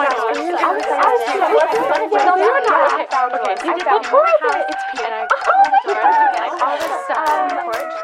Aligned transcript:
my 0.00 0.08
gosh. 0.08 0.36
I 0.40 0.72
was 0.72 0.82
excited. 1.80 2.24
No, 2.24 2.36
you're 2.36 2.62
not. 2.64 2.90
Okay, 3.36 3.54
so 3.60 3.66
you 3.66 3.76
did 3.76 4.02
before 4.02 4.24
I 4.24 4.36
did. 4.40 4.64
It's 4.72 4.84
Pete. 4.90 5.04
And 5.04 5.14
I 5.14 5.22
opened 5.24 5.72
the 5.74 5.92
door 5.92 6.00
and 6.00 6.34
like 6.40 6.56
all 6.64 6.76
of 6.76 6.88
a 6.88 7.00
sudden 7.06 7.48
the 7.48 7.60
porch. 7.68 7.94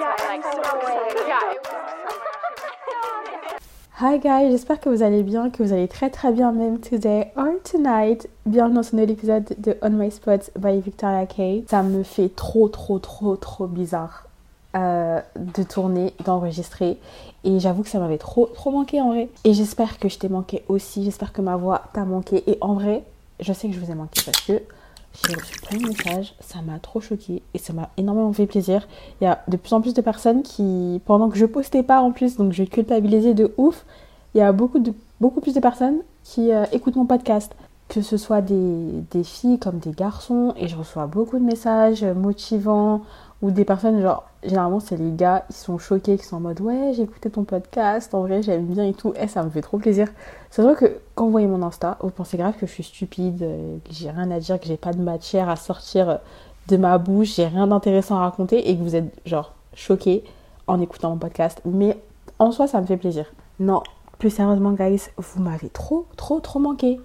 Yeah, 0.00 0.14
like 0.28 0.42
so 0.42 0.60
excited. 0.60 1.28
Yeah, 1.28 1.52
it 1.52 1.60
was. 1.62 1.82
Hi 3.94 4.18
guys, 4.18 4.50
j'espère 4.50 4.80
que 4.80 4.88
vous 4.88 5.02
allez 5.04 5.22
bien, 5.22 5.50
que 5.50 5.62
vous 5.62 5.72
allez 5.72 5.86
très 5.86 6.10
très 6.10 6.32
bien 6.32 6.50
même 6.50 6.80
today 6.80 7.30
or 7.36 7.52
tonight. 7.62 8.28
Bienvenue 8.46 8.76
dans 8.76 8.82
ce 8.82 8.96
nouvel 8.96 9.12
épisode 9.12 9.54
de 9.58 9.76
On 9.80 9.90
My 9.90 10.10
Spots 10.10 10.50
by 10.58 10.80
Victoria 10.80 11.26
Kay. 11.26 11.64
Ça 11.68 11.84
me 11.84 12.02
fait 12.02 12.34
trop 12.34 12.68
trop 12.68 12.98
trop 12.98 13.36
trop 13.36 13.66
bizarre 13.68 14.24
euh, 14.76 15.20
de 15.36 15.62
tourner, 15.62 16.14
d'enregistrer 16.24 16.98
et 17.44 17.60
j'avoue 17.60 17.82
que 17.82 17.88
ça 17.88 17.98
m'avait 17.98 18.18
trop 18.18 18.46
trop 18.46 18.70
manqué 18.70 19.00
en 19.00 19.10
vrai. 19.10 19.28
Et 19.44 19.52
j'espère 19.52 19.98
que 19.98 20.08
je 20.08 20.18
t'ai 20.18 20.28
manqué 20.28 20.62
aussi, 20.68 21.04
j'espère 21.04 21.32
que 21.32 21.42
ma 21.42 21.56
voix 21.56 21.82
t'a 21.92 22.04
manqué 22.04 22.42
et 22.50 22.56
en 22.60 22.74
vrai, 22.74 23.02
je 23.40 23.52
sais 23.52 23.68
que 23.68 23.74
je 23.74 23.80
vous 23.80 23.90
ai 23.90 23.94
manqué 23.94 24.20
parce 24.24 24.40
que 24.40 24.62
j'ai 25.12 25.34
reçu 25.34 25.60
plein 25.60 25.78
de 25.78 25.88
messages, 25.88 26.34
ça 26.40 26.62
m'a 26.62 26.78
trop 26.78 27.00
choqué 27.00 27.42
et 27.52 27.58
ça 27.58 27.72
m'a 27.72 27.90
énormément 27.96 28.32
fait 28.32 28.46
plaisir. 28.46 28.88
Il 29.20 29.24
y 29.24 29.26
a 29.26 29.42
de 29.46 29.56
plus 29.56 29.72
en 29.74 29.80
plus 29.80 29.94
de 29.94 30.00
personnes 30.00 30.42
qui, 30.42 31.00
pendant 31.04 31.28
que 31.28 31.36
je 31.36 31.46
postais 31.46 31.82
pas 31.82 32.00
en 32.00 32.12
plus, 32.12 32.36
donc 32.36 32.52
je 32.52 32.64
culpabilisais 32.64 33.34
de 33.34 33.52
ouf, 33.58 33.84
il 34.34 34.38
y 34.38 34.40
a 34.40 34.52
beaucoup, 34.52 34.78
de, 34.78 34.94
beaucoup 35.20 35.40
plus 35.40 35.54
de 35.54 35.60
personnes 35.60 35.98
qui 36.24 36.50
euh, 36.52 36.64
écoutent 36.72 36.96
mon 36.96 37.06
podcast. 37.06 37.52
Que 37.88 38.00
ce 38.00 38.16
soit 38.16 38.40
des, 38.40 39.04
des, 39.10 39.22
filles 39.22 39.58
comme 39.58 39.78
des 39.78 39.90
garçons, 39.90 40.54
et 40.56 40.66
je 40.66 40.76
reçois 40.76 41.06
beaucoup 41.06 41.38
de 41.38 41.44
messages 41.44 42.02
motivants, 42.04 43.02
ou 43.42 43.50
des 43.50 43.64
personnes, 43.64 44.00
genre, 44.00 44.24
généralement 44.44 44.80
c'est 44.80 44.96
les 44.96 45.12
gars, 45.12 45.44
ils 45.50 45.56
sont 45.56 45.76
choqués, 45.76 46.16
qui 46.16 46.24
sont 46.24 46.36
en 46.36 46.40
mode 46.40 46.60
ouais, 46.60 46.92
j'ai 46.94 47.02
écouté 47.02 47.28
ton 47.28 47.44
podcast, 47.44 48.14
en 48.14 48.20
vrai 48.20 48.42
j'aime 48.42 48.66
bien 48.66 48.84
et 48.84 48.94
tout, 48.94 49.12
et 49.20 49.28
ça 49.28 49.42
me 49.42 49.50
fait 49.50 49.62
trop 49.62 49.78
plaisir. 49.78 50.08
C'est 50.50 50.62
vrai 50.62 50.74
que 50.74 50.98
quand 51.14 51.24
vous 51.24 51.32
voyez 51.32 51.48
mon 51.48 51.62
Insta, 51.62 51.98
vous 52.00 52.10
pensez 52.10 52.36
grave 52.36 52.54
que 52.54 52.66
je 52.66 52.72
suis 52.72 52.84
stupide, 52.84 53.42
euh, 53.42 53.76
que 53.84 53.92
j'ai 53.92 54.10
rien 54.10 54.30
à 54.30 54.38
dire, 54.38 54.60
que 54.60 54.66
j'ai 54.66 54.76
pas 54.76 54.92
de 54.92 55.02
matière 55.02 55.48
à 55.48 55.56
sortir 55.56 56.20
de 56.68 56.76
ma 56.76 56.98
bouche, 56.98 57.34
j'ai 57.34 57.46
rien 57.46 57.66
d'intéressant 57.66 58.16
à 58.16 58.20
raconter, 58.20 58.70
et 58.70 58.76
que 58.76 58.82
vous 58.82 58.94
êtes 58.96 59.12
genre 59.26 59.52
choqués 59.74 60.24
en 60.66 60.80
écoutant 60.80 61.10
mon 61.10 61.18
podcast. 61.18 61.60
Mais 61.64 61.98
en 62.38 62.52
soi, 62.52 62.66
ça 62.66 62.80
me 62.80 62.86
fait 62.86 62.96
plaisir. 62.96 63.26
Non, 63.58 63.82
plus 64.18 64.30
sérieusement, 64.30 64.72
guys, 64.72 65.08
vous 65.18 65.42
m'avez 65.42 65.68
trop, 65.68 66.06
trop, 66.16 66.40
trop 66.40 66.58
manqué. 66.58 67.00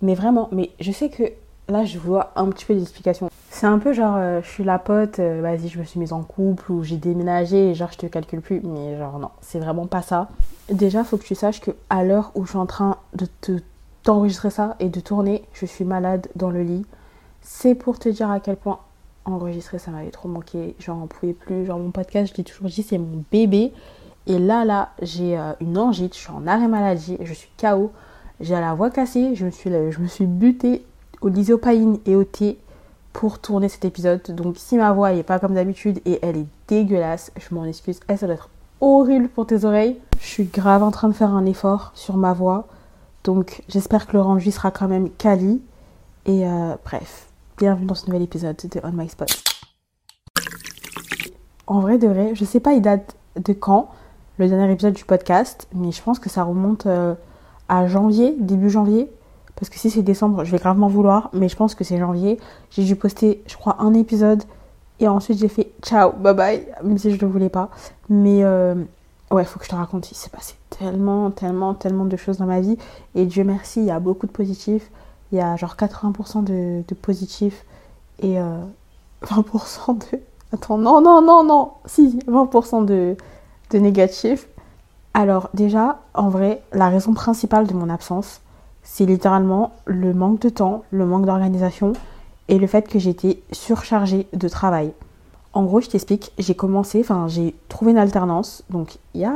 Mais 0.00 0.14
vraiment, 0.14 0.48
mais 0.52 0.70
je 0.80 0.90
sais 0.90 1.10
que 1.10 1.24
là, 1.68 1.84
je 1.84 1.98
vois 1.98 2.32
un 2.34 2.48
petit 2.48 2.64
peu 2.64 2.74
d'explication. 2.74 3.28
C'est 3.54 3.66
un 3.66 3.78
peu 3.78 3.92
genre, 3.92 4.16
euh, 4.16 4.40
je 4.42 4.48
suis 4.48 4.64
la 4.64 4.78
pote, 4.78 5.18
euh, 5.18 5.42
vas-y, 5.42 5.68
je 5.68 5.78
me 5.78 5.84
suis 5.84 6.00
mise 6.00 6.14
en 6.14 6.22
couple 6.22 6.72
ou 6.72 6.82
j'ai 6.82 6.96
déménagé 6.96 7.68
et 7.68 7.74
genre, 7.74 7.92
je 7.92 7.98
te 7.98 8.06
calcule 8.06 8.40
plus. 8.40 8.62
Mais 8.64 8.96
genre, 8.96 9.18
non, 9.18 9.28
c'est 9.42 9.58
vraiment 9.58 9.86
pas 9.86 10.00
ça. 10.00 10.30
Déjà, 10.70 11.04
faut 11.04 11.18
que 11.18 11.24
tu 11.24 11.34
saches 11.34 11.60
que 11.60 11.70
à 11.90 12.02
l'heure 12.02 12.32
où 12.34 12.46
je 12.46 12.48
suis 12.48 12.58
en 12.58 12.64
train 12.64 12.96
de 13.14 13.26
te 13.42 13.58
t'enregistrer 14.04 14.48
ça 14.48 14.74
et 14.80 14.88
de 14.88 15.00
tourner, 15.00 15.44
je 15.52 15.66
suis 15.66 15.84
malade 15.84 16.28
dans 16.34 16.48
le 16.48 16.62
lit. 16.62 16.86
C'est 17.42 17.74
pour 17.74 17.98
te 17.98 18.08
dire 18.08 18.30
à 18.30 18.40
quel 18.40 18.56
point 18.56 18.78
enregistrer 19.26 19.78
ça 19.78 19.90
m'avait 19.90 20.10
trop 20.10 20.30
manqué. 20.30 20.74
J'en 20.78 21.06
pouvais 21.06 21.34
plus. 21.34 21.66
Genre, 21.66 21.78
mon 21.78 21.90
podcast, 21.90 22.32
je 22.32 22.38
l'ai 22.38 22.44
toujours 22.44 22.68
dit, 22.68 22.82
c'est 22.82 22.96
mon 22.96 23.22
bébé. 23.30 23.74
Et 24.26 24.38
là, 24.38 24.64
là, 24.64 24.92
j'ai 25.02 25.38
euh, 25.38 25.52
une 25.60 25.76
angite, 25.76 26.14
je 26.14 26.20
suis 26.20 26.32
en 26.32 26.46
arrêt 26.46 26.68
maladie, 26.68 27.18
je 27.20 27.34
suis 27.34 27.50
KO, 27.60 27.92
j'ai 28.40 28.54
la 28.54 28.72
voix 28.72 28.88
cassée, 28.88 29.34
je 29.34 29.44
me 29.44 29.50
suis, 29.50 29.68
je 29.68 30.00
me 30.00 30.06
suis 30.06 30.26
butée 30.26 30.86
au 31.20 31.28
lisopaïne 31.28 31.98
et 32.06 32.16
au 32.16 32.24
thé 32.24 32.58
pour 33.12 33.38
tourner 33.38 33.68
cet 33.68 33.84
épisode. 33.84 34.22
Donc 34.28 34.56
si 34.58 34.76
ma 34.76 34.92
voix 34.92 35.12
n'est 35.12 35.22
pas 35.22 35.38
comme 35.38 35.54
d'habitude 35.54 36.00
et 36.04 36.18
elle 36.22 36.38
est 36.38 36.46
dégueulasse, 36.68 37.32
je 37.36 37.54
m'en 37.54 37.64
excuse. 37.64 38.00
Elle, 38.08 38.18
ça 38.18 38.26
doit 38.26 38.34
être 38.34 38.48
horrible 38.80 39.28
pour 39.28 39.46
tes 39.46 39.64
oreilles. 39.64 39.98
Je 40.20 40.26
suis 40.26 40.44
grave 40.44 40.82
en 40.82 40.90
train 40.90 41.08
de 41.08 41.14
faire 41.14 41.30
un 41.30 41.46
effort 41.46 41.92
sur 41.94 42.16
ma 42.16 42.32
voix. 42.32 42.66
Donc 43.24 43.62
j'espère 43.68 44.06
que 44.06 44.12
le 44.14 44.20
rendu 44.20 44.50
sera 44.50 44.70
quand 44.70 44.88
même 44.88 45.10
quali. 45.10 45.62
Et 46.26 46.46
euh, 46.46 46.74
bref, 46.84 47.28
bienvenue 47.58 47.86
dans 47.86 47.94
ce 47.94 48.06
nouvel 48.06 48.22
épisode 48.22 48.56
de 48.56 48.80
On 48.82 48.92
My 48.92 49.08
Spot. 49.08 49.28
En 51.66 51.80
vrai 51.80 51.98
de 51.98 52.08
vrai, 52.08 52.34
je 52.34 52.44
sais 52.44 52.60
pas 52.60 52.72
il 52.72 52.82
date 52.82 53.16
de 53.36 53.52
quand, 53.52 53.88
le 54.38 54.48
dernier 54.48 54.72
épisode 54.72 54.94
du 54.94 55.04
podcast, 55.04 55.68
mais 55.74 55.92
je 55.92 56.02
pense 56.02 56.18
que 56.18 56.28
ça 56.28 56.42
remonte 56.42 56.86
euh, 56.86 57.14
à 57.68 57.86
janvier, 57.86 58.34
début 58.38 58.70
janvier. 58.70 59.10
Parce 59.62 59.70
que 59.70 59.78
si 59.78 59.90
c'est 59.90 60.02
décembre, 60.02 60.42
je 60.42 60.50
vais 60.50 60.58
gravement 60.58 60.88
vouloir, 60.88 61.30
mais 61.32 61.48
je 61.48 61.54
pense 61.54 61.76
que 61.76 61.84
c'est 61.84 61.96
janvier. 61.96 62.40
J'ai 62.72 62.82
dû 62.82 62.96
poster, 62.96 63.44
je 63.46 63.56
crois, 63.56 63.76
un 63.78 63.94
épisode 63.94 64.42
et 64.98 65.06
ensuite 65.06 65.38
j'ai 65.38 65.46
fait 65.46 65.70
ciao, 65.82 66.10
bye 66.10 66.34
bye, 66.34 66.66
même 66.82 66.98
si 66.98 67.12
je 67.12 67.14
ne 67.14 67.20
le 67.20 67.28
voulais 67.28 67.48
pas. 67.48 67.70
Mais 68.08 68.42
euh, 68.42 68.74
ouais, 69.30 69.44
faut 69.44 69.60
que 69.60 69.64
je 69.64 69.70
te 69.70 69.76
raconte, 69.76 70.10
il 70.10 70.16
s'est 70.16 70.30
passé 70.30 70.56
tellement, 70.70 71.30
tellement, 71.30 71.74
tellement 71.74 72.06
de 72.06 72.16
choses 72.16 72.38
dans 72.38 72.46
ma 72.46 72.58
vie. 72.58 72.76
Et 73.14 73.24
Dieu 73.24 73.44
merci, 73.44 73.78
il 73.78 73.86
y 73.86 73.92
a 73.92 74.00
beaucoup 74.00 74.26
de 74.26 74.32
positifs. 74.32 74.90
Il 75.30 75.38
y 75.38 75.40
a 75.40 75.54
genre 75.54 75.76
80% 75.76 76.42
de, 76.42 76.94
positifs 76.94 77.64
et 78.20 78.40
euh, 78.40 78.58
20% 79.26 79.96
de. 79.96 80.18
Attends, 80.52 80.76
non, 80.76 81.00
non, 81.00 81.22
non, 81.22 81.44
non, 81.44 81.70
si, 81.86 82.18
20% 82.26 82.84
de 82.84 83.16
de 83.70 83.78
négatif 83.78 84.48
Alors 85.14 85.50
déjà, 85.54 86.00
en 86.14 86.30
vrai, 86.30 86.64
la 86.72 86.88
raison 86.88 87.14
principale 87.14 87.68
de 87.68 87.74
mon 87.74 87.88
absence, 87.88 88.41
c'est 88.82 89.06
littéralement 89.06 89.72
le 89.84 90.12
manque 90.12 90.40
de 90.40 90.48
temps, 90.48 90.84
le 90.90 91.06
manque 91.06 91.26
d'organisation 91.26 91.92
et 92.48 92.58
le 92.58 92.66
fait 92.66 92.88
que 92.88 92.98
j'étais 92.98 93.42
surchargée 93.52 94.26
de 94.32 94.48
travail. 94.48 94.92
En 95.54 95.64
gros, 95.64 95.80
je 95.80 95.88
t'explique, 95.88 96.32
j'ai 96.38 96.54
commencé, 96.54 97.00
enfin 97.00 97.26
j'ai 97.28 97.54
trouvé 97.68 97.92
une 97.92 97.98
alternance, 97.98 98.64
donc 98.70 98.98
yeah, 99.14 99.32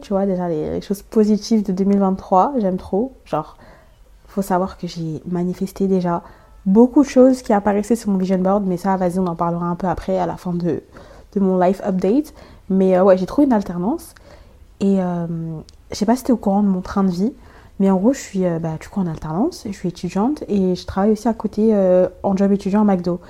tu 0.00 0.12
vois 0.12 0.26
déjà 0.26 0.48
les, 0.48 0.80
choses 0.80 1.02
positives 1.02 1.64
de 1.64 1.72
2023, 1.72 2.54
j'aime 2.58 2.76
trop. 2.76 3.12
Genre, 3.24 3.56
faut 4.28 4.42
savoir 4.42 4.78
que 4.78 4.86
j'ai 4.86 5.20
manifesté 5.26 5.88
déjà 5.88 6.22
beaucoup 6.64 7.02
de 7.02 7.08
choses 7.08 7.42
qui 7.42 7.52
apparaissaient 7.52 7.96
sur 7.96 8.10
mon 8.10 8.18
vision 8.18 8.38
board, 8.38 8.64
mais 8.66 8.76
ça, 8.76 8.96
vas-y, 8.96 9.18
on 9.18 9.26
en 9.26 9.34
parlera 9.34 9.66
un 9.66 9.74
peu 9.74 9.88
après 9.88 10.18
à 10.18 10.26
la 10.26 10.36
fin 10.36 10.52
de, 10.52 10.82
de 11.34 11.40
mon 11.40 11.58
life 11.58 11.80
update. 11.84 12.34
Mais 12.70 12.96
euh, 12.96 13.02
ouais, 13.02 13.16
j'ai 13.16 13.26
trouvé 13.26 13.46
une 13.46 13.52
alternance. 13.52 14.14
Et 14.80 15.00
euh, 15.00 15.26
je 15.90 15.96
sais 15.96 16.06
pas 16.06 16.16
si 16.16 16.24
tu 16.24 16.28
es 16.28 16.32
au 16.32 16.36
courant 16.36 16.62
de 16.62 16.68
mon 16.68 16.80
train 16.80 17.04
de 17.04 17.10
vie. 17.10 17.32
Mais 17.80 17.90
en 17.90 17.96
gros, 17.96 18.12
je 18.12 18.18
suis 18.18 18.44
euh, 18.44 18.58
bah, 18.58 18.76
du 18.80 18.88
coup 18.88 19.00
en 19.00 19.06
alternance, 19.06 19.64
je 19.66 19.72
suis 19.72 19.88
étudiante 19.88 20.42
et 20.48 20.74
je 20.74 20.86
travaille 20.86 21.12
aussi 21.12 21.28
à 21.28 21.34
côté 21.34 21.70
euh, 21.72 22.08
en 22.22 22.36
job 22.36 22.52
étudiant 22.52 22.80
à 22.80 22.84
McDo. 22.84 23.20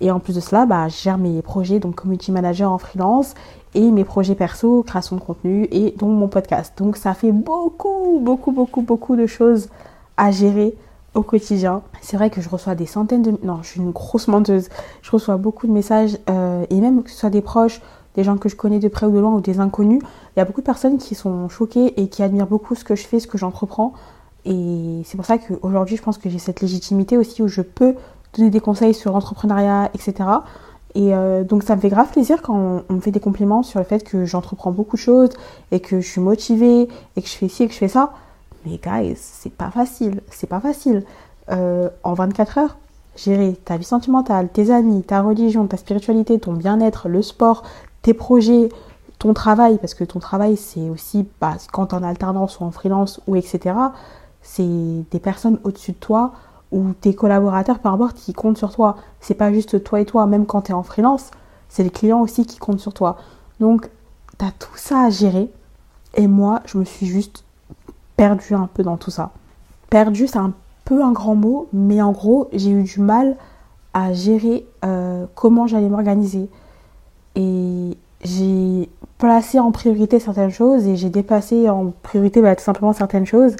Et 0.00 0.10
en 0.10 0.20
plus 0.20 0.34
de 0.34 0.40
cela, 0.40 0.64
bah, 0.64 0.88
je 0.88 0.96
gère 0.96 1.18
mes 1.18 1.42
projets, 1.42 1.80
donc 1.80 1.96
community 1.96 2.30
manager 2.30 2.70
en 2.70 2.78
freelance 2.78 3.34
et 3.74 3.90
mes 3.90 4.04
projets 4.04 4.34
perso, 4.34 4.82
création 4.82 5.16
de 5.16 5.20
contenu 5.20 5.68
et 5.70 5.90
donc 5.98 6.10
mon 6.10 6.28
podcast. 6.28 6.72
Donc 6.78 6.96
ça 6.96 7.14
fait 7.14 7.32
beaucoup, 7.32 8.20
beaucoup, 8.22 8.52
beaucoup, 8.52 8.82
beaucoup 8.82 9.16
de 9.16 9.26
choses 9.26 9.68
à 10.16 10.30
gérer 10.30 10.74
au 11.14 11.22
quotidien. 11.22 11.82
C'est 12.00 12.16
vrai 12.16 12.30
que 12.30 12.40
je 12.40 12.48
reçois 12.48 12.74
des 12.74 12.86
centaines 12.86 13.22
de... 13.22 13.34
Non, 13.42 13.58
je 13.62 13.70
suis 13.70 13.80
une 13.80 13.90
grosse 13.90 14.28
menteuse. 14.28 14.68
Je 15.02 15.10
reçois 15.10 15.36
beaucoup 15.36 15.66
de 15.66 15.72
messages 15.72 16.16
euh, 16.30 16.64
et 16.70 16.80
même 16.80 17.02
que 17.02 17.10
ce 17.10 17.16
soit 17.16 17.30
des 17.30 17.42
proches 17.42 17.80
des 18.14 18.24
gens 18.24 18.36
que 18.36 18.48
je 18.48 18.56
connais 18.56 18.78
de 18.78 18.88
près 18.88 19.06
ou 19.06 19.12
de 19.12 19.18
loin 19.18 19.34
ou 19.34 19.40
des 19.40 19.60
inconnus, 19.60 20.00
il 20.36 20.38
y 20.38 20.42
a 20.42 20.44
beaucoup 20.44 20.60
de 20.60 20.66
personnes 20.66 20.98
qui 20.98 21.14
sont 21.14 21.48
choquées 21.48 22.00
et 22.00 22.08
qui 22.08 22.22
admirent 22.22 22.46
beaucoup 22.46 22.74
ce 22.74 22.84
que 22.84 22.96
je 22.96 23.06
fais, 23.06 23.20
ce 23.20 23.26
que 23.26 23.38
j'entreprends. 23.38 23.92
Et 24.44 25.02
c'est 25.04 25.16
pour 25.16 25.26
ça 25.26 25.38
qu'aujourd'hui, 25.38 25.96
je 25.96 26.02
pense 26.02 26.18
que 26.18 26.28
j'ai 26.28 26.38
cette 26.38 26.60
légitimité 26.60 27.16
aussi 27.16 27.42
où 27.42 27.48
je 27.48 27.62
peux 27.62 27.94
donner 28.36 28.50
des 28.50 28.60
conseils 28.60 28.94
sur 28.94 29.12
l'entrepreneuriat, 29.12 29.90
etc. 29.94 30.14
Et 30.94 31.14
euh, 31.14 31.44
donc 31.44 31.62
ça 31.62 31.76
me 31.76 31.80
fait 31.80 31.90
grave 31.90 32.10
plaisir 32.10 32.42
quand 32.42 32.82
on, 32.88 32.92
me 32.94 33.00
fait 33.00 33.10
des 33.10 33.20
compliments 33.20 33.62
sur 33.62 33.78
le 33.78 33.84
fait 33.84 34.02
que 34.02 34.24
j'entreprends 34.24 34.72
beaucoup 34.72 34.96
de 34.96 35.00
choses 35.00 35.30
et 35.70 35.80
que 35.80 36.00
je 36.00 36.08
suis 36.08 36.20
motivée 36.20 36.88
et 37.16 37.22
que 37.22 37.28
je 37.28 37.34
fais 37.34 37.48
ci 37.48 37.64
et 37.64 37.68
que 37.68 37.74
je 37.74 37.78
fais 37.78 37.88
ça. 37.88 38.12
Mais 38.64 38.80
guys, 38.82 39.16
c'est 39.16 39.52
pas 39.52 39.70
facile, 39.70 40.20
c'est 40.30 40.48
pas 40.48 40.60
facile. 40.60 41.04
Euh, 41.50 41.88
en 42.02 42.14
24 42.14 42.58
heures, 42.58 42.76
gérer 43.16 43.54
ta 43.64 43.76
vie 43.76 43.84
sentimentale, 43.84 44.48
tes 44.48 44.70
amis, 44.70 45.02
ta 45.02 45.22
religion, 45.22 45.66
ta 45.66 45.76
spiritualité, 45.76 46.38
ton 46.38 46.52
bien-être, 46.52 47.08
le 47.08 47.22
sport, 47.22 47.62
tes 48.02 48.14
projets, 48.14 48.68
ton 49.18 49.34
travail, 49.34 49.78
parce 49.78 49.94
que 49.94 50.04
ton 50.04 50.18
travail, 50.20 50.56
c'est 50.56 50.88
aussi, 50.88 51.26
bah, 51.40 51.56
quand 51.72 51.88
tu 51.88 51.94
en 51.94 52.02
alternance 52.02 52.60
ou 52.60 52.64
en 52.64 52.70
freelance 52.70 53.20
ou 53.26 53.36
etc., 53.36 53.74
c'est 54.42 54.64
des 55.10 55.18
personnes 55.18 55.58
au-dessus 55.64 55.92
de 55.92 55.96
toi 55.96 56.32
ou 56.70 56.92
tes 57.00 57.14
collaborateurs, 57.14 57.78
peu 57.78 57.88
importe, 57.88 58.16
qui 58.16 58.32
comptent 58.32 58.58
sur 58.58 58.72
toi. 58.72 58.96
C'est 59.20 59.34
pas 59.34 59.52
juste 59.52 59.82
toi 59.82 60.00
et 60.00 60.04
toi, 60.04 60.26
même 60.26 60.46
quand 60.46 60.62
tu 60.62 60.70
es 60.70 60.74
en 60.74 60.82
freelance, 60.82 61.30
c'est 61.68 61.82
les 61.82 61.90
clients 61.90 62.20
aussi 62.20 62.46
qui 62.46 62.58
comptent 62.58 62.80
sur 62.80 62.94
toi. 62.94 63.16
Donc, 63.60 63.90
tu 64.38 64.44
as 64.44 64.52
tout 64.52 64.76
ça 64.76 65.02
à 65.02 65.10
gérer. 65.10 65.50
Et 66.14 66.26
moi, 66.26 66.60
je 66.66 66.78
me 66.78 66.84
suis 66.84 67.06
juste 67.06 67.44
perdue 68.16 68.54
un 68.54 68.68
peu 68.72 68.82
dans 68.82 68.96
tout 68.96 69.10
ça. 69.10 69.30
Perdue, 69.90 70.26
c'est 70.26 70.38
un 70.38 70.52
peu 70.84 71.02
un 71.02 71.12
grand 71.12 71.34
mot, 71.34 71.68
mais 71.72 72.00
en 72.02 72.12
gros, 72.12 72.48
j'ai 72.52 72.70
eu 72.70 72.82
du 72.82 73.00
mal 73.00 73.36
à 73.94 74.12
gérer 74.12 74.66
euh, 74.84 75.26
comment 75.34 75.66
j'allais 75.66 75.88
m'organiser, 75.88 76.48
et 77.34 77.96
j'ai 78.22 78.88
placé 79.18 79.58
en 79.58 79.70
priorité 79.72 80.20
certaines 80.20 80.50
choses 80.50 80.86
et 80.86 80.96
j'ai 80.96 81.10
dépassé 81.10 81.68
en 81.68 81.92
priorité 82.02 82.40
bah, 82.42 82.54
tout 82.56 82.64
simplement 82.64 82.92
certaines 82.92 83.26
choses. 83.26 83.56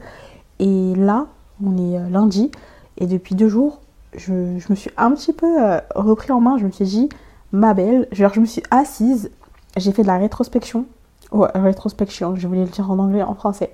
Et 0.59 0.95
là, 0.97 1.27
on 1.65 1.77
est 1.77 1.99
euh, 1.99 2.09
lundi 2.09 2.51
et 2.99 3.07
depuis 3.07 3.35
deux 3.35 3.49
jours, 3.49 3.81
je, 4.15 4.33
me 4.33 4.75
suis 4.75 4.91
un 4.97 5.13
petit 5.13 5.33
peu 5.33 5.63
euh, 5.63 5.81
repris 5.95 6.33
en 6.33 6.41
main. 6.41 6.59
Je 6.59 6.65
me 6.65 6.71
suis 6.71 6.85
dit, 6.85 7.09
ma 7.53 7.75
belle, 7.75 8.09
genre, 8.13 8.33
je 8.35 8.41
me 8.41 8.47
suis 8.47 8.63
assise, 8.71 9.31
j'ai 9.77 9.93
fait 9.93 10.03
de 10.03 10.09
la 10.09 10.19
rétrospection. 10.19 10.87
Ouais, 11.31 11.49
rétrospection, 11.55 12.37
je 12.37 12.49
voulais 12.49 12.65
le 12.65 12.71
dire 12.71 12.91
en 12.91 12.99
anglais, 12.99 13.23
en 13.23 13.35
français. 13.35 13.73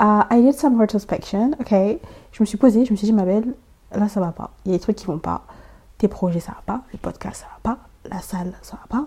Uh, 0.00 0.22
I 0.30 0.42
did 0.42 0.54
some 0.54 0.80
retrospection, 0.80 1.52
ok. 1.60 1.74
Je 2.32 2.42
me 2.42 2.46
suis 2.46 2.58
posée, 2.58 2.84
je 2.84 2.92
me 2.92 2.96
suis 2.96 3.06
dit, 3.06 3.12
ma 3.12 3.24
belle, 3.24 3.54
là 3.92 4.08
ça 4.08 4.20
va 4.20 4.32
pas. 4.32 4.50
Il 4.64 4.72
y 4.72 4.74
a 4.74 4.76
des 4.76 4.82
trucs 4.82 4.96
qui 4.96 5.06
vont 5.06 5.18
pas. 5.18 5.42
Tes 5.98 6.08
projets 6.08 6.40
ça 6.40 6.52
va 6.52 6.62
pas, 6.64 6.82
le 6.92 6.98
podcast 6.98 7.42
ça 7.42 7.46
va 7.52 7.74
pas, 7.74 7.78
la 8.10 8.20
salle 8.20 8.54
ça 8.62 8.78
va 8.78 8.98
pas, 8.98 9.06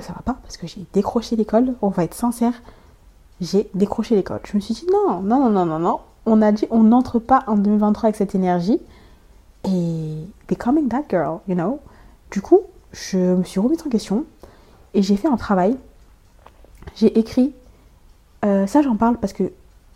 ça 0.00 0.12
va 0.12 0.22
pas, 0.24 0.38
parce 0.42 0.56
que 0.56 0.66
j'ai 0.66 0.84
décroché 0.92 1.36
l'école, 1.36 1.74
on 1.82 1.88
va 1.88 2.04
être 2.04 2.14
sincère, 2.14 2.54
j'ai 3.40 3.70
décroché 3.74 4.14
l'école. 4.14 4.40
Je 4.44 4.56
me 4.56 4.60
suis 4.60 4.74
dit, 4.74 4.86
non, 4.92 5.20
non, 5.20 5.38
non, 5.38 5.50
non, 5.50 5.66
non, 5.66 5.78
non. 5.78 6.00
On 6.26 6.42
a 6.42 6.52
dit, 6.52 6.66
on 6.70 6.82
n'entre 6.82 7.18
pas 7.18 7.44
en 7.46 7.56
2023 7.56 8.08
avec 8.08 8.16
cette 8.16 8.34
énergie. 8.34 8.80
Et 9.64 10.14
becoming 10.48 10.88
that 10.88 11.04
girl, 11.08 11.40
you 11.48 11.54
know. 11.54 11.80
Du 12.30 12.40
coup, 12.40 12.60
je 12.92 13.18
me 13.18 13.44
suis 13.44 13.60
remise 13.60 13.82
en 13.86 13.90
question 13.90 14.24
et 14.94 15.02
j'ai 15.02 15.16
fait 15.16 15.28
un 15.28 15.36
travail. 15.36 15.76
J'ai 16.96 17.18
écrit, 17.18 17.54
euh, 18.44 18.66
ça 18.66 18.82
j'en 18.82 18.96
parle 18.96 19.18
parce 19.18 19.32
que, 19.32 19.52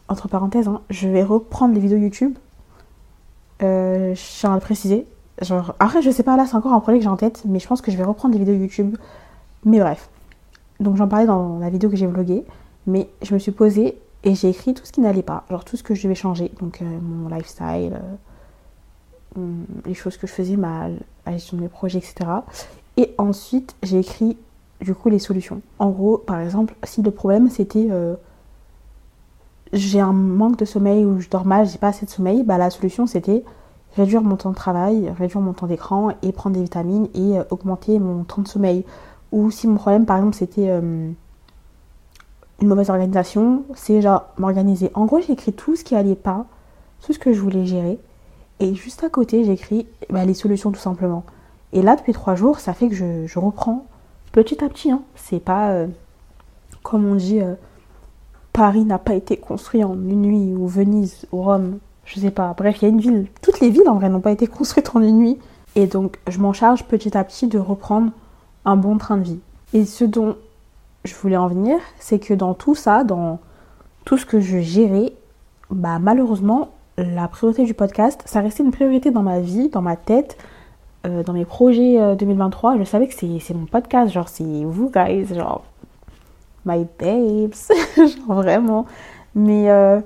entre 0.08 0.28
parenthèses, 0.28 0.68
hein, 0.68 0.80
je 0.90 1.08
vais 1.08 1.22
reprendre 1.22 1.74
les 1.74 1.80
vidéos 1.80 1.98
YouTube. 1.98 2.36
Euh, 3.62 4.14
je 4.14 4.38
tiens 4.40 4.52
à 4.52 4.54
le 4.54 4.60
préciser. 4.60 5.06
Genre, 5.40 5.74
après, 5.80 6.02
je 6.02 6.10
sais 6.10 6.22
pas, 6.22 6.36
là 6.36 6.46
c'est 6.46 6.56
encore 6.56 6.72
un 6.72 6.80
projet 6.80 6.98
que 6.98 7.04
j'ai 7.04 7.10
en 7.10 7.16
tête, 7.16 7.42
mais 7.46 7.58
je 7.58 7.66
pense 7.66 7.80
que 7.80 7.90
je 7.90 7.96
vais 7.96 8.04
reprendre 8.04 8.34
les 8.34 8.40
vidéos 8.40 8.54
YouTube. 8.54 8.96
Mais 9.64 9.80
bref. 9.80 10.08
Donc 10.80 10.96
j'en 10.96 11.08
parlais 11.08 11.26
dans 11.26 11.58
la 11.58 11.70
vidéo 11.70 11.90
que 11.90 11.96
j'ai 11.96 12.06
vloguée. 12.06 12.44
Mais 12.86 13.08
je 13.22 13.32
me 13.34 13.38
suis 13.38 13.52
posée 13.52 13.98
et 14.24 14.34
j'ai 14.34 14.48
écrit 14.48 14.74
tout 14.74 14.84
ce 14.84 14.92
qui 14.92 15.00
n'allait 15.00 15.22
pas. 15.22 15.44
Genre 15.50 15.64
tout 15.64 15.76
ce 15.76 15.82
que 15.82 15.94
je 15.94 16.02
devais 16.02 16.14
changer. 16.14 16.50
Donc 16.60 16.82
euh, 16.82 16.84
mon 17.00 17.28
lifestyle, 17.28 18.00
euh, 19.36 19.62
les 19.84 19.94
choses 19.94 20.16
que 20.16 20.26
je 20.26 20.32
faisais 20.32 20.56
mal, 20.56 20.98
la 21.26 21.32
gestion 21.32 21.56
de 21.56 21.62
mes 21.62 21.68
projets, 21.68 21.98
etc. 21.98 22.30
Et 22.96 23.14
ensuite, 23.18 23.74
j'ai 23.82 23.98
écrit 23.98 24.36
du 24.80 24.94
coup 24.94 25.08
les 25.08 25.18
solutions. 25.18 25.62
En 25.78 25.90
gros, 25.90 26.18
par 26.18 26.40
exemple, 26.40 26.74
si 26.84 27.02
le 27.02 27.10
problème 27.10 27.48
c'était 27.48 27.88
euh, 27.90 28.16
j'ai 29.72 30.00
un 30.00 30.12
manque 30.12 30.58
de 30.58 30.64
sommeil 30.64 31.04
ou 31.04 31.20
je 31.20 31.28
dors 31.28 31.46
mal, 31.46 31.66
j'ai 31.66 31.78
pas 31.78 31.88
assez 31.88 32.04
de 32.04 32.10
sommeil, 32.10 32.42
bah 32.42 32.58
la 32.58 32.70
solution 32.70 33.06
c'était 33.06 33.44
réduire 33.96 34.22
mon 34.22 34.36
temps 34.36 34.50
de 34.50 34.56
travail, 34.56 35.10
réduire 35.18 35.40
mon 35.40 35.52
temps 35.52 35.66
d'écran 35.66 36.10
et 36.22 36.32
prendre 36.32 36.56
des 36.56 36.62
vitamines 36.62 37.08
et 37.14 37.38
augmenter 37.50 37.98
mon 37.98 38.24
temps 38.24 38.42
de 38.42 38.48
sommeil. 38.48 38.84
Ou 39.32 39.50
si 39.50 39.66
mon 39.66 39.76
problème 39.76 40.06
par 40.06 40.18
exemple 40.18 40.36
c'était 40.36 40.68
euh, 40.68 41.10
une 42.62 42.68
mauvaise 42.68 42.90
organisation, 42.90 43.64
c'est 43.74 44.00
genre 44.00 44.26
m'organiser. 44.38 44.90
En 44.94 45.04
gros, 45.04 45.20
j'ai 45.20 45.32
écrit 45.32 45.52
tout 45.52 45.74
ce 45.74 45.82
qui 45.82 45.96
allait 45.96 46.14
pas, 46.14 46.46
tout 47.04 47.12
ce 47.12 47.18
que 47.18 47.32
je 47.32 47.40
voulais 47.40 47.66
gérer. 47.66 47.98
Et 48.60 48.74
juste 48.74 49.02
à 49.02 49.08
côté, 49.08 49.44
j'ai 49.44 49.52
écrit 49.52 49.86
bah, 50.08 50.24
les 50.24 50.34
solutions 50.34 50.70
tout 50.70 50.80
simplement. 50.80 51.24
Et 51.72 51.82
là, 51.82 51.96
depuis 51.96 52.12
trois 52.12 52.36
jours, 52.36 52.60
ça 52.60 52.72
fait 52.72 52.88
que 52.88 52.94
je, 52.94 53.26
je 53.26 53.38
reprends 53.38 53.86
petit 54.30 54.62
à 54.64 54.68
petit. 54.68 54.92
Hein. 54.92 55.02
C'est 55.16 55.40
pas, 55.40 55.70
euh, 55.70 55.88
comme 56.84 57.04
on 57.04 57.16
dit, 57.16 57.40
euh, 57.40 57.54
Paris 58.52 58.84
n'a 58.84 58.98
pas 58.98 59.14
été 59.14 59.36
construit 59.36 59.82
en 59.82 59.94
une 59.94 60.22
nuit, 60.22 60.54
ou 60.54 60.68
Venise, 60.68 61.26
ou 61.32 61.42
Rome, 61.42 61.78
je 62.04 62.20
sais 62.20 62.30
pas. 62.30 62.54
Bref, 62.56 62.76
il 62.80 62.82
y 62.82 62.86
a 62.86 62.88
une 62.90 63.00
ville. 63.00 63.26
Toutes 63.40 63.58
les 63.58 63.70
villes 63.70 63.88
en 63.88 63.96
vrai 63.96 64.08
n'ont 64.08 64.20
pas 64.20 64.30
été 64.30 64.46
construites 64.46 64.94
en 64.94 65.02
une 65.02 65.18
nuit. 65.18 65.38
Et 65.74 65.86
donc, 65.86 66.18
je 66.28 66.38
m'en 66.38 66.52
charge 66.52 66.84
petit 66.84 67.16
à 67.16 67.24
petit 67.24 67.48
de 67.48 67.58
reprendre 67.58 68.12
un 68.64 68.76
bon 68.76 68.98
train 68.98 69.16
de 69.16 69.24
vie. 69.24 69.40
Et 69.74 69.84
ce 69.84 70.04
dont 70.04 70.36
je 71.04 71.14
voulais 71.14 71.36
en 71.36 71.48
venir, 71.48 71.78
c'est 71.98 72.18
que 72.18 72.34
dans 72.34 72.54
tout 72.54 72.74
ça, 72.74 73.04
dans 73.04 73.40
tout 74.04 74.18
ce 74.18 74.26
que 74.26 74.40
je 74.40 74.58
gérais, 74.58 75.12
bah 75.70 75.98
malheureusement, 75.98 76.70
la 76.98 77.28
priorité 77.28 77.64
du 77.64 77.74
podcast, 77.74 78.22
ça 78.26 78.40
restait 78.40 78.62
une 78.62 78.70
priorité 78.70 79.10
dans 79.10 79.22
ma 79.22 79.40
vie, 79.40 79.68
dans 79.68 79.82
ma 79.82 79.96
tête, 79.96 80.36
euh, 81.06 81.22
dans 81.22 81.32
mes 81.32 81.44
projets 81.44 82.00
euh, 82.00 82.14
2023. 82.14 82.78
Je 82.78 82.84
savais 82.84 83.08
que 83.08 83.14
c'est 83.14 83.54
mon 83.54 83.66
podcast, 83.66 84.12
genre 84.12 84.28
c'est 84.28 84.64
vous 84.64 84.90
guys, 84.90 85.26
genre 85.34 85.64
my 86.66 86.86
babes, 86.98 87.54
genre 87.96 88.36
vraiment. 88.36 88.86
Mais 89.34 89.70
euh, 89.70 90.00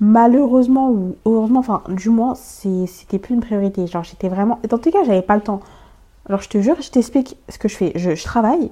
malheureusement 0.00 0.90
ou 0.90 1.16
heureusement, 1.24 1.60
enfin 1.60 1.82
du 1.88 2.10
moins, 2.10 2.34
c'était 2.34 3.18
plus 3.18 3.34
une 3.34 3.40
priorité. 3.40 3.86
Genre 3.86 4.02
j'étais 4.02 4.28
vraiment... 4.28 4.58
Dans 4.68 4.78
tous 4.78 4.86
les 4.86 4.92
cas, 4.92 5.04
j'avais 5.04 5.22
pas 5.22 5.36
le 5.36 5.42
temps. 5.42 5.60
Alors 6.26 6.40
je 6.40 6.48
te 6.48 6.60
jure, 6.60 6.80
je 6.80 6.90
t'explique 6.90 7.36
ce 7.48 7.58
que 7.58 7.68
je 7.68 7.76
fais. 7.76 7.92
Je, 7.96 8.14
je 8.14 8.24
travaille, 8.24 8.70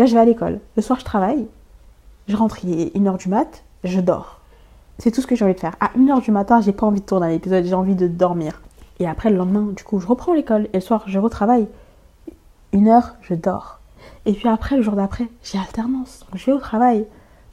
Là, 0.00 0.06
je 0.06 0.14
vais 0.14 0.20
à 0.20 0.24
l'école. 0.24 0.60
Le 0.76 0.82
soir, 0.82 0.98
je 0.98 1.04
travaille. 1.04 1.46
Je 2.26 2.34
rentre, 2.34 2.64
il 2.64 2.80
est 2.80 2.96
1h 2.96 3.18
du 3.18 3.28
mat. 3.28 3.64
Je 3.84 4.00
dors. 4.00 4.40
C'est 4.98 5.10
tout 5.10 5.20
ce 5.20 5.26
que 5.26 5.36
j'ai 5.36 5.44
envie 5.44 5.52
de 5.52 5.60
faire. 5.60 5.76
À 5.78 5.88
1h 5.88 6.22
du 6.22 6.30
matin, 6.30 6.62
j'ai 6.62 6.72
pas 6.72 6.86
envie 6.86 7.02
de 7.02 7.04
tourner 7.04 7.26
un 7.26 7.30
épisode, 7.30 7.64
j'ai 7.64 7.74
envie 7.74 7.94
de 7.94 8.08
dormir. 8.08 8.62
Et 8.98 9.06
après, 9.06 9.28
le 9.28 9.36
lendemain, 9.36 9.72
du 9.76 9.84
coup, 9.84 10.00
je 10.00 10.06
reprends 10.06 10.32
l'école. 10.32 10.68
Et 10.72 10.78
le 10.78 10.80
soir, 10.80 11.04
je 11.06 11.18
retravaille. 11.18 11.68
Une 12.72 12.88
heure, 12.88 13.16
je 13.20 13.34
dors. 13.34 13.80
Et 14.24 14.32
puis 14.32 14.48
après, 14.48 14.76
le 14.76 14.82
jour 14.82 14.94
d'après, 14.94 15.26
j'ai 15.42 15.58
alternance. 15.58 16.24
Donc, 16.30 16.40
je 16.40 16.46
vais 16.46 16.52
au 16.52 16.60
travail. 16.60 17.04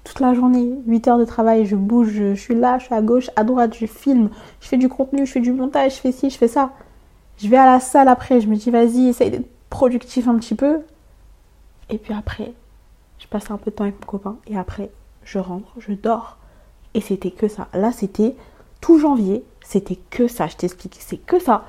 Toute 0.06 0.22
la 0.22 0.34
journée, 0.34 0.72
8 0.88 1.08
heures 1.10 1.18
de 1.18 1.26
travail, 1.26 1.66
je 1.66 1.76
bouge, 1.76 2.12
je 2.12 2.34
suis 2.34 2.56
là, 2.56 2.78
je 2.80 2.86
suis 2.86 2.96
à 2.96 3.02
gauche, 3.02 3.30
à 3.36 3.44
droite, 3.44 3.76
je 3.78 3.88
filme, 3.88 4.30
je 4.62 4.70
fais 4.70 4.78
du 4.78 4.88
contenu, 4.88 5.26
je 5.26 5.32
fais 5.34 5.42
du 5.42 5.52
montage, 5.52 5.96
je 5.96 6.00
fais 6.00 6.14
ci, 6.14 6.30
je 6.30 6.38
fais 6.38 6.48
ça. 6.48 6.72
Je 7.38 7.48
vais 7.48 7.58
à 7.58 7.66
la 7.66 7.80
salle 7.80 8.08
après, 8.08 8.42
je 8.42 8.48
me 8.48 8.56
dis, 8.56 8.72
vas-y, 8.72 9.10
essaye 9.10 9.30
d'être 9.30 9.50
productif 9.70 10.28
un 10.28 10.38
petit 10.38 10.56
peu. 10.56 10.82
Et 11.90 11.98
puis 11.98 12.14
après, 12.14 12.54
je 13.20 13.28
passe 13.28 13.52
un 13.52 13.58
peu 13.58 13.72
de 13.72 13.76
temps 13.76 13.84
avec 13.84 14.00
mon 14.00 14.08
copain. 14.08 14.38
Et 14.48 14.58
après, 14.58 14.90
je 15.24 15.40
rentre, 15.40 15.68
je 15.78 15.94
dors. 15.94 16.38
Et 16.94 17.02
c'était 17.02 17.32
que 17.32 17.48
ça. 17.48 17.68
Là, 17.74 17.92
c'était 17.92 18.36
tout 18.82 18.98
janvier. 19.00 19.44
C'était 19.64 20.00
que 20.10 20.28
ça. 20.28 20.48
Je 20.48 20.56
t'explique. 20.56 20.98
C'est 21.00 21.18
que 21.18 21.40
ça. 21.40 21.66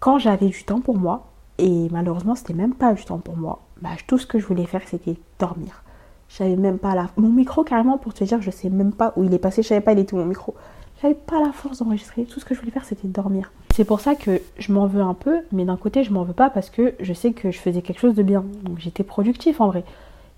Quand 0.00 0.18
j'avais 0.18 0.48
du 0.48 0.64
temps 0.64 0.80
pour 0.80 0.98
moi, 0.98 1.26
et 1.58 1.88
malheureusement, 1.90 2.34
c'était 2.34 2.54
même 2.54 2.74
pas 2.74 2.92
du 2.94 3.04
temps 3.04 3.18
pour 3.18 3.36
moi, 3.36 3.60
bah, 3.80 3.90
tout 4.06 4.18
ce 4.18 4.26
que 4.26 4.38
je 4.38 4.46
voulais 4.46 4.66
faire, 4.66 4.82
c'était 4.86 5.16
dormir. 5.38 5.82
J'avais 6.28 6.56
même 6.56 6.78
pas. 6.78 6.94
Mon 7.16 7.30
micro, 7.30 7.64
carrément, 7.64 7.98
pour 7.98 8.14
te 8.14 8.24
dire, 8.24 8.40
je 8.42 8.50
sais 8.50 8.68
même 8.68 8.92
pas 8.92 9.12
où 9.16 9.24
il 9.24 9.32
est 9.32 9.38
passé. 9.38 9.62
Je 9.62 9.68
savais 9.68 9.80
pas 9.80 9.92
il 9.92 9.98
était 9.98 10.14
où 10.14 10.18
mon 10.18 10.26
micro. 10.26 10.54
J'avais 11.02 11.14
pas 11.14 11.40
la 11.40 11.52
force 11.52 11.78
d'enregistrer. 11.78 12.24
Tout 12.24 12.40
ce 12.40 12.44
que 12.44 12.54
je 12.54 12.60
voulais 12.60 12.72
faire, 12.72 12.84
c'était 12.84 13.08
dormir. 13.08 13.52
C'est 13.74 13.84
pour 13.84 14.00
ça 14.00 14.14
que 14.14 14.42
je 14.58 14.72
m'en 14.72 14.86
veux 14.86 15.00
un 15.00 15.14
peu, 15.14 15.40
mais 15.52 15.64
d'un 15.64 15.76
côté, 15.76 16.04
je 16.04 16.12
m'en 16.12 16.24
veux 16.24 16.34
pas 16.34 16.50
parce 16.50 16.68
que 16.68 16.94
je 17.00 17.12
sais 17.14 17.32
que 17.32 17.50
je 17.50 17.58
faisais 17.58 17.80
quelque 17.80 18.00
chose 18.00 18.14
de 18.14 18.22
bien. 18.22 18.44
Donc 18.64 18.78
j'étais 18.78 19.04
productif 19.04 19.60
en 19.60 19.68
vrai. 19.68 19.84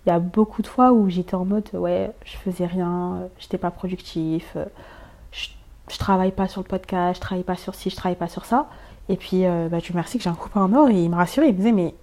Il 0.07 0.11
y 0.11 0.13
a 0.13 0.21
beaucoup 0.21 0.63
de 0.63 0.67
fois 0.67 0.93
où 0.93 1.09
j'étais 1.09 1.35
en 1.35 1.45
mode, 1.45 1.69
ouais, 1.75 2.13
je 2.25 2.37
faisais 2.37 2.67
rien, 2.67 3.29
j'étais 3.39 3.59
pas 3.59 3.71
productif, 3.71 4.57
je, 5.31 5.49
je, 5.89 5.99
travaille 5.99 6.33
pas 6.33 6.49
sur 6.49 6.61
le 6.61 6.67
podcast, 6.67 7.17
je 7.17 7.21
travaille 7.21 7.45
pas 7.45 7.55
sur 7.55 7.75
ci, 7.77 7.89
je 7.89 7.97
travaille 7.97 8.19
pas 8.19 8.29
sur 8.29 8.45
ça. 8.45 8.69
Et 9.09 9.17
puis, 9.17 9.47
euh, 9.47 9.69
bah, 9.69 9.79
Dieu 9.79 9.93
merci 9.95 10.19
que 10.19 10.25
j'ai 10.25 10.31
un 10.31 10.35
copain 10.35 10.63
en 10.63 10.73
or 10.75 10.89
et 10.91 11.05
il 11.05 11.09
me 11.09 11.15
rassurait, 11.17 11.49
il 11.49 11.53
me 11.53 11.59
disait, 11.59 11.73
mais 11.73 11.95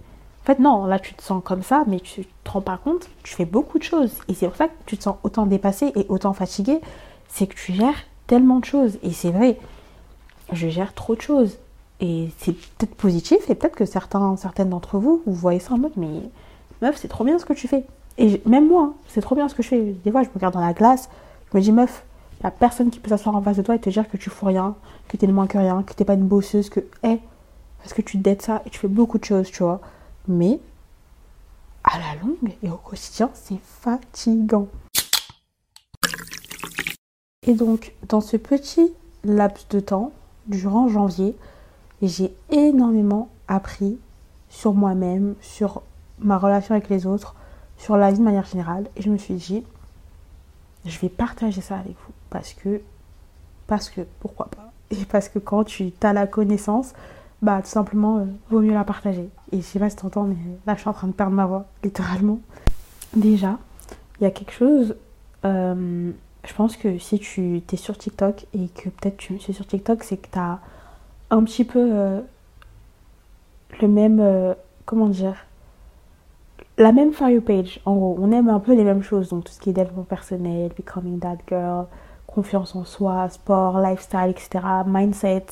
en 0.43 0.45
fait, 0.45 0.59
non, 0.59 0.85
là 0.85 0.99
tu 0.99 1.13
te 1.13 1.21
sens 1.21 1.43
comme 1.43 1.61
ça, 1.61 1.83
mais 1.87 1.99
tu 1.99 2.25
te 2.25 2.49
rends 2.49 2.61
pas 2.61 2.77
compte, 2.77 3.09
tu 3.23 3.35
fais 3.35 3.45
beaucoup 3.45 3.79
de 3.79 3.83
choses. 3.83 4.13
Et 4.27 4.33
c'est 4.33 4.47
pour 4.47 4.55
ça 4.55 4.67
que 4.67 4.73
tu 4.85 4.97
te 4.97 5.03
sens 5.03 5.17
autant 5.23 5.45
dépassé 5.45 5.91
et 5.95 6.05
autant 6.09 6.33
fatigué, 6.33 6.79
c'est 7.27 7.47
que 7.47 7.55
tu 7.55 7.73
gères 7.73 8.05
tellement 8.29 8.59
de 8.59 8.65
choses. 8.65 8.97
Et 9.03 9.11
c'est 9.11 9.31
vrai, 9.31 9.57
je 10.53 10.69
gère 10.69 10.93
trop 10.93 11.15
de 11.15 11.21
choses. 11.21 11.57
Et 11.99 12.29
c'est 12.37 12.53
peut-être 12.53 12.95
positif, 12.95 13.49
et 13.49 13.55
peut-être 13.55 13.75
que 13.75 13.85
certains, 13.85 14.37
certaines 14.37 14.69
d'entre 14.69 14.97
vous, 14.99 15.21
vous 15.25 15.33
voyez 15.33 15.59
ça 15.59 15.73
en 15.73 15.77
mode, 15.77 15.91
mais 15.97 16.21
meuf, 16.81 16.95
c'est 16.95 17.09
trop 17.09 17.25
bien 17.25 17.37
ce 17.39 17.43
que 17.45 17.51
tu 17.51 17.67
fais. 17.67 17.83
Et 18.17 18.41
même 18.45 18.67
moi, 18.69 18.93
c'est 19.09 19.19
trop 19.19 19.35
bien 19.35 19.49
ce 19.49 19.55
que 19.55 19.63
je 19.63 19.67
fais. 19.67 19.81
Des 20.05 20.11
fois, 20.11 20.23
je 20.23 20.29
me 20.29 20.33
regarde 20.35 20.53
dans 20.53 20.61
la 20.61 20.73
glace, 20.73 21.09
je 21.51 21.57
me 21.57 21.61
dis, 21.61 21.73
meuf, 21.73 22.05
il 22.39 22.45
a 22.45 22.51
personne 22.51 22.89
qui 22.89 22.99
peut 22.99 23.09
s'asseoir 23.09 23.35
en 23.35 23.41
face 23.41 23.57
de 23.57 23.63
toi 23.63 23.75
et 23.75 23.79
te 23.79 23.89
dire 23.89 24.09
que 24.09 24.15
tu 24.15 24.29
fous 24.29 24.45
rien, 24.45 24.75
que 25.09 25.17
t'es 25.17 25.27
moins 25.27 25.47
que 25.47 25.57
rien, 25.57 25.83
que 25.83 25.93
t'es 25.93 26.05
pas 26.05 26.13
une 26.13 26.27
bosseuse, 26.27 26.69
que, 26.69 26.79
hé, 27.03 27.19
parce 27.79 27.93
que 27.93 28.01
tu 28.01 28.17
te 28.17 28.23
dettes 28.23 28.43
ça 28.43 28.61
et 28.65 28.69
tu 28.69 28.79
fais 28.79 28.87
beaucoup 28.87 29.17
de 29.17 29.25
choses, 29.25 29.51
tu 29.51 29.63
vois. 29.63 29.81
Mais, 30.27 30.59
à 31.83 31.97
la 31.97 32.21
longue 32.21 32.53
et 32.63 32.69
au 32.69 32.77
quotidien, 32.77 33.29
c'est 33.33 33.59
fatigant. 33.63 34.67
Et 37.47 37.53
donc, 37.53 37.93
dans 38.07 38.21
ce 38.21 38.37
petit 38.37 38.93
laps 39.23 39.67
de 39.69 39.79
temps, 39.79 40.11
durant 40.45 40.87
janvier, 40.87 41.35
j'ai 42.01 42.31
énormément 42.51 43.29
appris 43.47 43.97
sur 44.49 44.73
moi-même, 44.73 45.33
sur 45.41 45.81
ma 46.19 46.37
relation 46.37 46.75
avec 46.75 46.89
les 46.89 47.07
autres, 47.07 47.33
sur 47.77 47.97
la 47.97 48.11
vie 48.11 48.19
de 48.19 48.23
manière 48.23 48.45
générale. 48.45 48.87
Et 48.97 49.01
je 49.01 49.09
me 49.09 49.17
suis 49.17 49.33
dit, 49.33 49.63
je 50.85 50.99
vais 50.99 51.09
partager 51.09 51.61
ça 51.61 51.77
avec 51.77 51.93
vous. 51.93 52.13
Parce 52.29 52.53
que, 52.53 52.81
parce 53.65 53.89
que, 53.89 54.01
pourquoi 54.19 54.47
pas? 54.47 54.71
Et 54.91 55.05
parce 55.05 55.27
que 55.27 55.39
quand 55.39 55.63
tu 55.63 55.91
as 56.03 56.13
la 56.13 56.27
connaissance, 56.27 56.93
bah 57.41 57.61
tout 57.63 57.69
simplement, 57.69 58.17
euh, 58.17 58.25
vaut 58.51 58.59
mieux 58.59 58.73
la 58.73 58.83
partager. 58.83 59.27
Et 59.51 59.57
je 59.57 59.61
sais 59.61 59.79
pas 59.79 59.89
si 59.89 59.95
t'entends, 59.95 60.23
mais 60.23 60.35
là 60.67 60.75
je 60.75 60.81
suis 60.81 60.89
en 60.89 60.93
train 60.93 61.07
de 61.07 61.13
perdre 61.13 61.33
ma 61.33 61.45
voix, 61.45 61.65
littéralement. 61.83 62.39
Déjà, 63.15 63.57
il 64.19 64.25
y 64.25 64.27
a 64.27 64.31
quelque 64.31 64.51
chose... 64.51 64.95
Euh, 65.45 66.11
je 66.45 66.53
pense 66.53 66.77
que 66.77 66.97
si 66.97 67.19
tu 67.19 67.61
es 67.71 67.75
sur 67.75 67.97
TikTok 67.97 68.45
et 68.53 68.69
que 68.69 68.89
peut-être 68.89 69.17
tu 69.17 69.33
me 69.33 69.39
suis 69.39 69.53
sur 69.53 69.67
TikTok, 69.67 70.03
c'est 70.03 70.17
que 70.17 70.27
tu 70.31 70.39
as 70.39 70.59
un 71.29 71.43
petit 71.43 71.65
peu 71.65 71.79
euh, 71.79 72.21
le 73.81 73.87
même. 73.87 74.19
Euh, 74.19 74.53
comment 74.85 75.07
dire 75.07 75.35
La 76.77 76.91
même 76.91 77.11
For 77.13 77.29
You 77.29 77.41
page. 77.41 77.81
En 77.85 77.95
gros, 77.95 78.17
on 78.19 78.31
aime 78.31 78.49
un 78.49 78.59
peu 78.59 78.73
les 78.73 78.83
mêmes 78.83 79.03
choses. 79.03 79.29
Donc 79.29 79.45
tout 79.45 79.51
ce 79.51 79.59
qui 79.59 79.69
est 79.69 79.73
développement 79.73 80.03
personnel, 80.03 80.71
becoming 80.75 81.19
that 81.19 81.37
girl, 81.47 81.85
confiance 82.25 82.75
en 82.75 82.85
soi, 82.85 83.29
sport, 83.29 83.79
lifestyle, 83.79 84.29
etc., 84.29 84.65
mindset. 84.85 85.45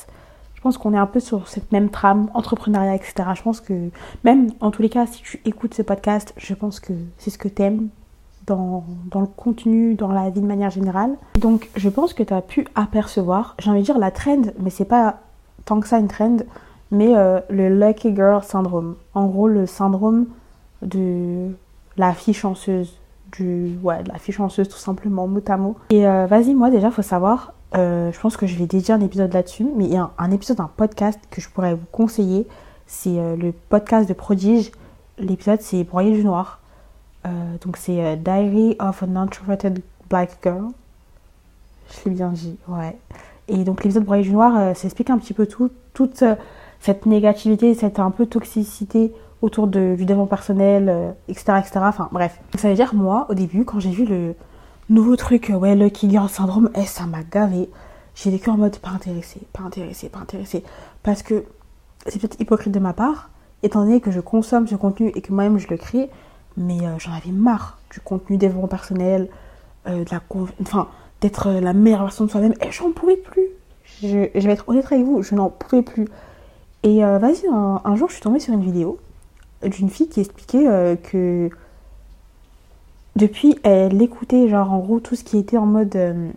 Je 0.56 0.62
pense 0.62 0.77
qu'on 0.77 0.94
est 0.94 0.98
un 0.98 1.06
peu 1.06 1.20
sur 1.20 1.48
cette 1.48 1.72
même 1.72 1.89
trame, 1.89 2.32
entrepreneuriat, 2.34 2.96
etc. 2.96 3.13
Je 3.36 3.44
pense 3.44 3.62
que 3.62 3.89
même, 4.24 4.50
en 4.60 4.72
tous 4.72 4.82
les 4.82 4.89
cas, 4.89 5.06
si 5.06 5.22
tu 5.22 5.39
écoutes 5.46 5.75
ce 5.75 5.84
podcast, 5.84 6.34
je 6.38 6.53
pense 6.56 6.79
que 6.79 6.94
c'est 7.17 7.29
ce 7.29 7.38
que 7.38 7.48
tu 7.48 7.62
aimes 7.62 7.89
dans, 8.48 8.84
le 9.13 9.27
contenu, 9.27 9.94
dans 9.96 10.12
la 10.12 10.30
vie 10.30 10.42
de 10.42 10.46
manière 10.46 10.72
générale. 10.72 11.16
Donc 11.39 11.70
je 11.75 11.89
pense 11.89 12.13
que 12.13 12.24
tu 12.24 12.34
as 12.34 12.42
pu 12.42 12.68
apercevoir, 12.75 13.56
j'ai 13.60 13.70
envie 13.70 13.82
de 13.82 13.86
dire 13.86 14.00
la 14.00 14.12
trend, 14.12 14.42
mais 14.60 14.70
c'est 14.70 14.86
pas 14.86 15.18
tant 15.66 15.80
que 15.80 15.88
ça 15.88 16.00
une 16.00 16.08
trend, 16.08 16.38
mais 16.92 17.16
euh, 17.16 17.39
le 17.50 17.70
Lucky 17.70 18.16
Girl 18.16 18.42
Syndrome. 18.44 18.96
En 19.13 19.27
gros, 19.27 19.48
le 19.48 19.66
syndrome 19.66 20.27
de 20.82 21.51
la 21.98 22.13
fille 22.13 22.34
chanceuse. 22.34 23.00
Du, 23.34 23.77
ouais, 23.84 24.04
de 24.04 24.10
la 24.10 24.18
fille 24.20 24.34
chanceuse 24.34 24.70
tout 24.70 24.77
simplement, 24.77 25.27
mot 25.27 25.42
à 25.50 25.58
mot. 25.58 25.75
Et 25.89 26.08
euh, 26.08 26.27
vas-y, 26.27 26.54
moi 26.54 26.70
déjà, 26.70 26.89
faut 26.89 27.01
savoir, 27.01 27.54
euh, 27.75 28.10
je 28.13 28.20
pense 28.22 28.38
que 28.38 28.48
je 28.48 28.58
vais 28.58 28.68
dédier 28.68 28.94
un 28.94 29.01
épisode 29.01 29.34
là-dessus, 29.34 29.68
mais 29.75 29.84
il 29.84 29.94
y 29.94 29.98
a 29.98 30.10
un, 30.18 30.32
épisode 30.32 30.58
d'un 30.58 30.70
podcast 30.77 31.20
que 31.30 31.42
je 31.42 31.50
pourrais 31.50 31.74
vous 31.74 31.86
conseiller. 31.92 32.48
C'est 32.86 33.36
le 33.36 33.51
podcast 33.51 34.08
de 34.08 34.13
Prodige. 34.13 34.72
L'épisode, 35.18 35.60
c'est 35.60 35.84
Broyer 35.84 36.13
du 36.13 36.24
Noir. 36.24 36.62
Donc, 37.62 37.78
c'est 37.78 38.18
Diary 38.18 38.76
of 38.80 39.04
an 39.04 39.16
Introverted 39.16 39.82
Black 40.10 40.38
Girl. 40.44 40.70
Je 41.90 42.10
l'ai 42.10 42.16
bien 42.16 42.30
dit, 42.30 42.58
ouais. 42.68 42.98
Et 43.48 43.64
donc, 43.64 43.84
l'épisode 43.84 44.04
Broyer 44.04 44.24
du 44.24 44.32
Noir, 44.32 44.76
ça 44.76 44.86
explique 44.86 45.10
un 45.10 45.18
petit 45.18 45.34
peu 45.34 45.46
tout, 45.46 45.72
toute 45.94 46.24
cette 46.80 47.06
négativité, 47.06 47.74
cette 47.74 48.00
un 48.00 48.12
peu 48.12 48.26
toxicité 48.26 49.14
autour 49.42 49.68
de, 49.68 49.96
du 49.96 50.06
développement 50.06 50.28
personnel, 50.28 51.14
etc., 51.28 51.46
euh, 51.50 51.60
etc. 51.60 51.80
Enfin 51.84 52.10
bref. 52.12 52.40
Ça 52.58 52.70
veut 52.70 52.76
dire 52.76 52.94
moi, 52.96 53.28
au 53.30 53.34
début, 53.34 53.66
quand 53.66 53.80
j'ai 53.80 53.92
vu 53.92 54.06
le 54.06 54.36
nouveau 54.90 55.16
truc, 55.16 55.52
ouais, 55.56 55.76
Lucky 55.76 56.10
Girl 56.10 56.30
Syndrome, 56.30 56.70
eh, 56.76 56.86
ça 56.86 57.06
m'a 57.06 57.24
gavé. 57.24 57.70
J'ai 58.16 58.32
vécu 58.32 58.50
en 58.50 58.58
mode 58.58 58.78
pas 58.80 58.90
intéressé, 58.90 59.42
pas 59.54 59.64
intéressé, 59.64 60.10
pas 60.10 60.20
intéressé. 60.20 60.64
Parce 61.04 61.22
que 61.22 61.44
c'est 62.08 62.20
peut-être 62.20 62.40
hypocrite 62.40 62.74
de 62.74 62.80
ma 62.80 62.94
part, 62.94 63.30
étant 63.64 63.84
donné 63.84 64.02
que 64.02 64.12
je 64.12 64.20
consomme 64.20 64.68
ce 64.68 64.76
contenu 64.76 65.12
et 65.14 65.22
que 65.22 65.32
moi-même 65.32 65.60
je 65.60 65.68
le 65.68 65.78
crée, 65.78 66.10
mais 66.58 66.82
euh, 66.82 67.00
j'en 67.00 67.14
avais 67.14 67.32
marre 67.32 67.78
du 67.92 68.02
contenu 68.02 68.38
développement 68.38 68.68
personnel, 68.68 69.30
euh, 69.88 70.04
de 70.04 70.10
la 70.12 70.22
enfin, 70.62 70.88
d'être 71.22 71.50
la 71.52 71.74
meilleure 71.74 72.04
version 72.04 72.26
de 72.26 72.30
soi-même. 72.30 72.54
Et 72.62 72.72
j'en 72.72 72.92
pouvais 72.92 73.18
plus. 73.18 73.48
Je, 74.02 74.28
je 74.36 74.48
vais 74.48 74.54
être 74.54 74.68
honnête 74.68 74.86
avec 74.92 75.06
vous, 75.06 75.24
je 75.24 75.36
n'en 75.36 75.50
pouvais 75.50 75.82
plus. 75.82 76.08
Et 76.84 77.04
euh, 77.04 77.18
vas-y, 77.18 77.48
un, 77.48 77.96
jour, 77.96 78.08
je 78.08 78.14
suis 78.14 78.22
tombée 78.22 78.40
sur 78.40 78.54
une 78.54 78.64
vidéo 78.64 79.00
d'une 79.64 79.90
fille 79.90 80.08
qui 80.08 80.20
expliquait 80.20 80.68
euh, 80.68 80.96
que 80.96 81.50
depuis, 83.16 83.58
elle 83.64 84.02
écoutait, 84.02 84.48
genre, 84.48 84.72
en 84.72 84.80
gros, 84.80 85.00
tout 85.00 85.16
ce 85.16 85.24
qui 85.24 85.38
était 85.38 85.58
en 85.58 85.66
mode, 85.66 85.96
euh, 85.96 86.30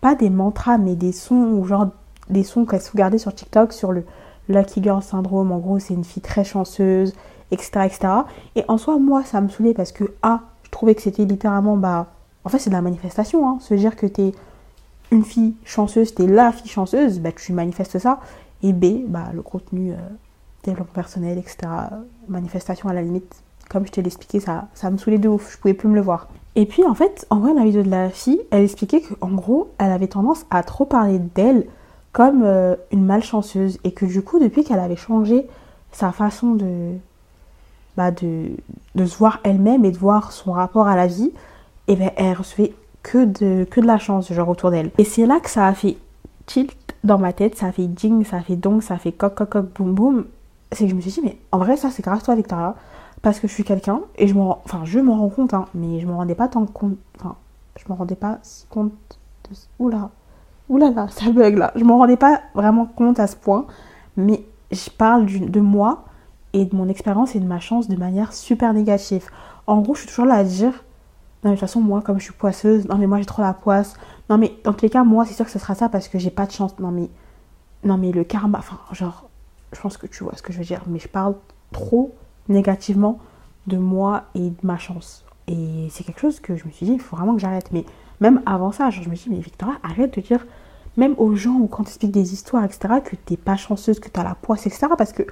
pas 0.00 0.14
des 0.16 0.30
mantras, 0.30 0.76
mais 0.76 0.96
des 0.96 1.12
sons, 1.12 1.52
ou 1.52 1.64
genre, 1.64 1.88
des 2.28 2.42
sons 2.42 2.66
qu'elle 2.66 2.82
sauvegardait 2.82 3.18
sur 3.18 3.34
TikTok, 3.34 3.72
sur 3.72 3.92
le 3.92 4.04
Lucky 4.48 4.82
Girl 4.82 5.02
Syndrome. 5.02 5.52
En 5.52 5.58
gros, 5.58 5.78
c'est 5.78 5.94
une 5.94 6.04
fille 6.04 6.22
très 6.22 6.44
chanceuse, 6.44 7.14
etc., 7.50 7.70
etc. 7.84 8.08
Et 8.56 8.64
en 8.68 8.78
soi, 8.78 8.98
moi, 8.98 9.24
ça 9.24 9.40
me 9.40 9.48
saoulait 9.48 9.74
parce 9.74 9.92
que, 9.92 10.04
A, 10.22 10.40
je 10.64 10.70
trouvais 10.70 10.94
que 10.94 11.02
c'était 11.02 11.24
littéralement, 11.24 11.76
bah, 11.76 12.06
en 12.44 12.48
fait, 12.48 12.58
c'est 12.58 12.70
de 12.70 12.74
la 12.74 12.82
manifestation, 12.82 13.48
hein. 13.48 13.58
Se 13.60 13.74
dire 13.74 13.96
que 13.96 14.06
t'es 14.06 14.32
une 15.10 15.24
fille 15.24 15.54
chanceuse, 15.64 16.14
t'es 16.14 16.26
la 16.26 16.52
fille 16.52 16.70
chanceuse, 16.70 17.20
bah, 17.20 17.30
tu 17.32 17.52
manifestes 17.52 17.98
ça. 17.98 18.20
Et 18.62 18.72
B, 18.72 19.04
bah, 19.08 19.26
le 19.32 19.42
contenu 19.42 19.92
euh, 19.92 19.96
développement 20.64 20.94
personnel, 20.94 21.38
etc. 21.38 21.58
Manifestation 22.28 22.88
à 22.88 22.92
la 22.92 23.02
limite, 23.02 23.42
comme 23.68 23.86
je 23.86 23.92
te 23.92 24.00
l'expliquais, 24.00 24.40
ça, 24.40 24.68
ça 24.74 24.90
me 24.90 24.98
saoulait 24.98 25.18
de 25.18 25.28
ouf, 25.28 25.52
je 25.52 25.58
pouvais 25.58 25.74
plus 25.74 25.88
me 25.88 25.94
le 25.94 26.00
voir. 26.00 26.28
Et 26.56 26.66
puis 26.66 26.84
en 26.84 26.94
fait, 26.94 27.26
en 27.30 27.38
vrai, 27.38 27.54
la 27.54 27.64
vidéo 27.64 27.82
de 27.82 27.90
la 27.90 28.10
fille, 28.10 28.40
elle 28.50 28.64
expliquait 28.64 29.00
qu'en 29.00 29.30
gros, 29.30 29.70
elle 29.78 29.92
avait 29.92 30.08
tendance 30.08 30.44
à 30.50 30.62
trop 30.62 30.86
parler 30.86 31.18
d'elle 31.18 31.66
comme 32.12 32.42
euh, 32.42 32.74
une 32.90 33.04
malchanceuse 33.04 33.78
et 33.84 33.92
que 33.92 34.06
du 34.06 34.22
coup, 34.22 34.38
depuis 34.38 34.64
qu'elle 34.64 34.80
avait 34.80 34.96
changé 34.96 35.46
sa 35.92 36.10
façon 36.10 36.54
de, 36.54 36.94
bah, 37.98 38.12
de, 38.12 38.52
de 38.94 39.06
se 39.06 39.18
voir 39.18 39.40
elle-même 39.42 39.84
et 39.84 39.90
de 39.90 39.98
voir 39.98 40.30
son 40.30 40.52
rapport 40.52 40.86
à 40.86 40.94
la 40.94 41.08
vie, 41.08 41.32
et 41.88 41.94
eh 41.94 41.96
ben, 41.96 42.12
elle 42.16 42.34
recevait 42.34 42.72
que 43.02 43.24
de, 43.24 43.64
que 43.64 43.80
de 43.80 43.86
la 43.86 43.98
chance, 43.98 44.32
genre 44.32 44.48
autour 44.48 44.70
d'elle. 44.70 44.92
Et 44.98 45.04
c'est 45.04 45.26
là 45.26 45.40
que 45.40 45.50
ça 45.50 45.66
a 45.66 45.74
fait 45.74 45.96
tilt 46.46 46.94
dans 47.02 47.18
ma 47.18 47.32
tête, 47.32 47.56
ça 47.56 47.72
fait 47.72 47.88
ding, 47.88 48.24
ça 48.24 48.40
fait 48.40 48.54
donc, 48.54 48.84
ça 48.84 48.98
fait 48.98 49.10
coq, 49.10 49.34
coq, 49.34 49.48
coq, 49.48 49.66
boum, 49.74 49.94
boum. 49.94 50.24
C'est 50.70 50.84
que 50.84 50.90
je 50.90 50.94
me 50.94 51.00
suis 51.00 51.10
dit, 51.10 51.20
mais 51.24 51.38
en 51.50 51.58
vrai, 51.58 51.76
ça, 51.76 51.90
c'est 51.90 52.04
grâce 52.04 52.20
à 52.20 52.24
toi, 52.26 52.34
Victoria. 52.36 52.76
Parce 53.20 53.40
que 53.40 53.48
je 53.48 53.52
suis 53.52 53.64
quelqu'un, 53.64 54.02
et 54.16 54.28
je 54.28 54.34
me 54.34 54.42
enfin, 54.42 54.82
je 54.84 55.00
rends 55.00 55.28
compte, 55.28 55.52
hein, 55.52 55.64
mais 55.74 55.98
je 55.98 56.06
me 56.06 56.12
rendais 56.12 56.36
pas 56.36 56.46
tant 56.46 56.66
compte, 56.66 56.96
enfin, 57.18 57.34
je 57.76 57.92
me 57.92 57.98
rendais 57.98 58.14
pas 58.14 58.38
compte 58.70 58.92
de. 59.50 59.56
Oula, 59.80 60.10
oula 60.68 60.90
là, 60.90 61.08
ça 61.10 61.28
bug 61.30 61.56
là. 61.56 61.72
Je 61.74 61.82
me 61.82 61.92
rendais 61.92 62.16
pas 62.16 62.42
vraiment 62.54 62.86
compte 62.86 63.18
à 63.18 63.26
ce 63.26 63.34
point, 63.34 63.66
mais 64.16 64.44
je 64.70 64.88
parle 64.88 65.26
de 65.26 65.60
moi 65.60 66.04
et 66.52 66.64
de 66.64 66.74
mon 66.74 66.88
expérience 66.88 67.34
et 67.34 67.40
de 67.40 67.46
ma 67.46 67.60
chance 67.60 67.88
de 67.88 67.96
manière 67.96 68.32
super 68.32 68.72
négative. 68.72 69.26
En 69.66 69.80
gros, 69.80 69.94
je 69.94 70.00
suis 70.00 70.08
toujours 70.08 70.26
là 70.26 70.34
à 70.34 70.44
dire, 70.44 70.72
non, 71.44 71.50
mais 71.50 71.50
de 71.50 71.54
toute 71.56 71.60
façon, 71.60 71.80
moi, 71.80 72.02
comme 72.02 72.18
je 72.18 72.24
suis 72.24 72.32
poisseuse, 72.32 72.86
non, 72.88 72.96
mais 72.96 73.06
moi, 73.06 73.18
j'ai 73.18 73.26
trop 73.26 73.42
la 73.42 73.52
poisse. 73.52 73.94
Non, 74.28 74.38
mais 74.38 74.54
dans 74.64 74.72
tous 74.72 74.84
les 74.84 74.90
cas, 74.90 75.04
moi, 75.04 75.24
c'est 75.24 75.34
sûr 75.34 75.44
que 75.44 75.50
ce 75.50 75.58
sera 75.58 75.74
ça 75.74 75.88
parce 75.88 76.08
que 76.08 76.18
j'ai 76.18 76.30
pas 76.30 76.46
de 76.46 76.52
chance. 76.52 76.78
Non, 76.78 76.90
mais, 76.90 77.08
non, 77.84 77.96
mais 77.96 78.10
le 78.10 78.24
karma, 78.24 78.58
enfin, 78.58 78.78
genre, 78.92 79.28
je 79.72 79.80
pense 79.80 79.96
que 79.96 80.06
tu 80.06 80.24
vois 80.24 80.34
ce 80.34 80.42
que 80.42 80.52
je 80.52 80.58
veux 80.58 80.64
dire, 80.64 80.82
mais 80.86 80.98
je 80.98 81.08
parle 81.08 81.34
trop 81.72 82.14
négativement 82.48 83.18
de 83.66 83.76
moi 83.76 84.24
et 84.34 84.50
de 84.50 84.56
ma 84.62 84.78
chance. 84.78 85.24
Et 85.46 85.88
c'est 85.90 86.02
quelque 86.04 86.20
chose 86.20 86.40
que 86.40 86.56
je 86.56 86.66
me 86.66 86.70
suis 86.70 86.86
dit, 86.86 86.92
il 86.92 87.00
faut 87.00 87.16
vraiment 87.16 87.34
que 87.34 87.40
j'arrête. 87.40 87.70
Mais 87.72 87.84
même 88.20 88.42
avant 88.46 88.72
ça, 88.72 88.90
genre, 88.90 89.04
je 89.04 89.10
me 89.10 89.14
suis 89.14 89.30
dit, 89.30 89.36
mais 89.36 89.42
Victoria, 89.42 89.76
arrête 89.82 90.16
de 90.16 90.20
dire, 90.20 90.44
même 90.96 91.14
aux 91.18 91.36
gens 91.36 91.66
quand 91.68 91.84
tu 91.84 91.90
expliques 91.90 92.10
des 92.10 92.32
histoires, 92.32 92.64
etc., 92.64 92.94
que 93.04 93.14
t'es 93.14 93.36
pas 93.36 93.56
chanceuse, 93.56 94.00
que 94.00 94.08
tu 94.08 94.18
as 94.18 94.24
la 94.24 94.34
poisse, 94.34 94.66
etc., 94.66 94.88
parce 94.98 95.12
que 95.12 95.22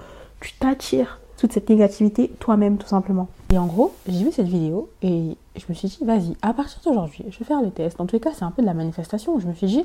tu 0.46 0.52
t'attires 0.52 1.18
toute 1.36 1.52
cette 1.52 1.68
négativité 1.68 2.28
toi-même 2.38 2.78
tout 2.78 2.86
simplement. 2.86 3.28
Et 3.52 3.58
en 3.58 3.66
gros, 3.66 3.92
j'ai 4.06 4.24
vu 4.24 4.30
cette 4.30 4.46
vidéo 4.46 4.88
et 5.02 5.36
je 5.56 5.64
me 5.68 5.74
suis 5.74 5.88
dit, 5.88 5.98
vas-y, 6.02 6.36
à 6.40 6.54
partir 6.54 6.80
d'aujourd'hui, 6.84 7.24
je 7.30 7.38
vais 7.38 7.44
faire 7.44 7.60
le 7.60 7.70
test. 7.70 7.98
Dans 7.98 8.06
tous 8.06 8.14
les 8.14 8.20
cas, 8.20 8.30
c'est 8.32 8.44
un 8.44 8.52
peu 8.52 8.62
de 8.62 8.66
la 8.66 8.74
manifestation. 8.74 9.38
Je 9.40 9.46
me 9.48 9.54
suis 9.54 9.66
dit, 9.66 9.84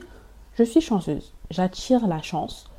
je 0.57 0.63
suis 0.63 0.79
chanceuse, 0.79 1.33
j'attire 1.49 2.05
la 2.07 2.21
chance 2.21 2.69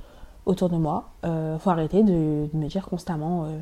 autour 0.46 0.68
de 0.68 0.76
moi. 0.76 1.10
Euh, 1.24 1.58
faut 1.58 1.70
arrêter 1.70 2.04
de, 2.04 2.48
me 2.54 2.68
dire 2.68 2.86
constamment, 2.86 3.46
euh, 3.46 3.58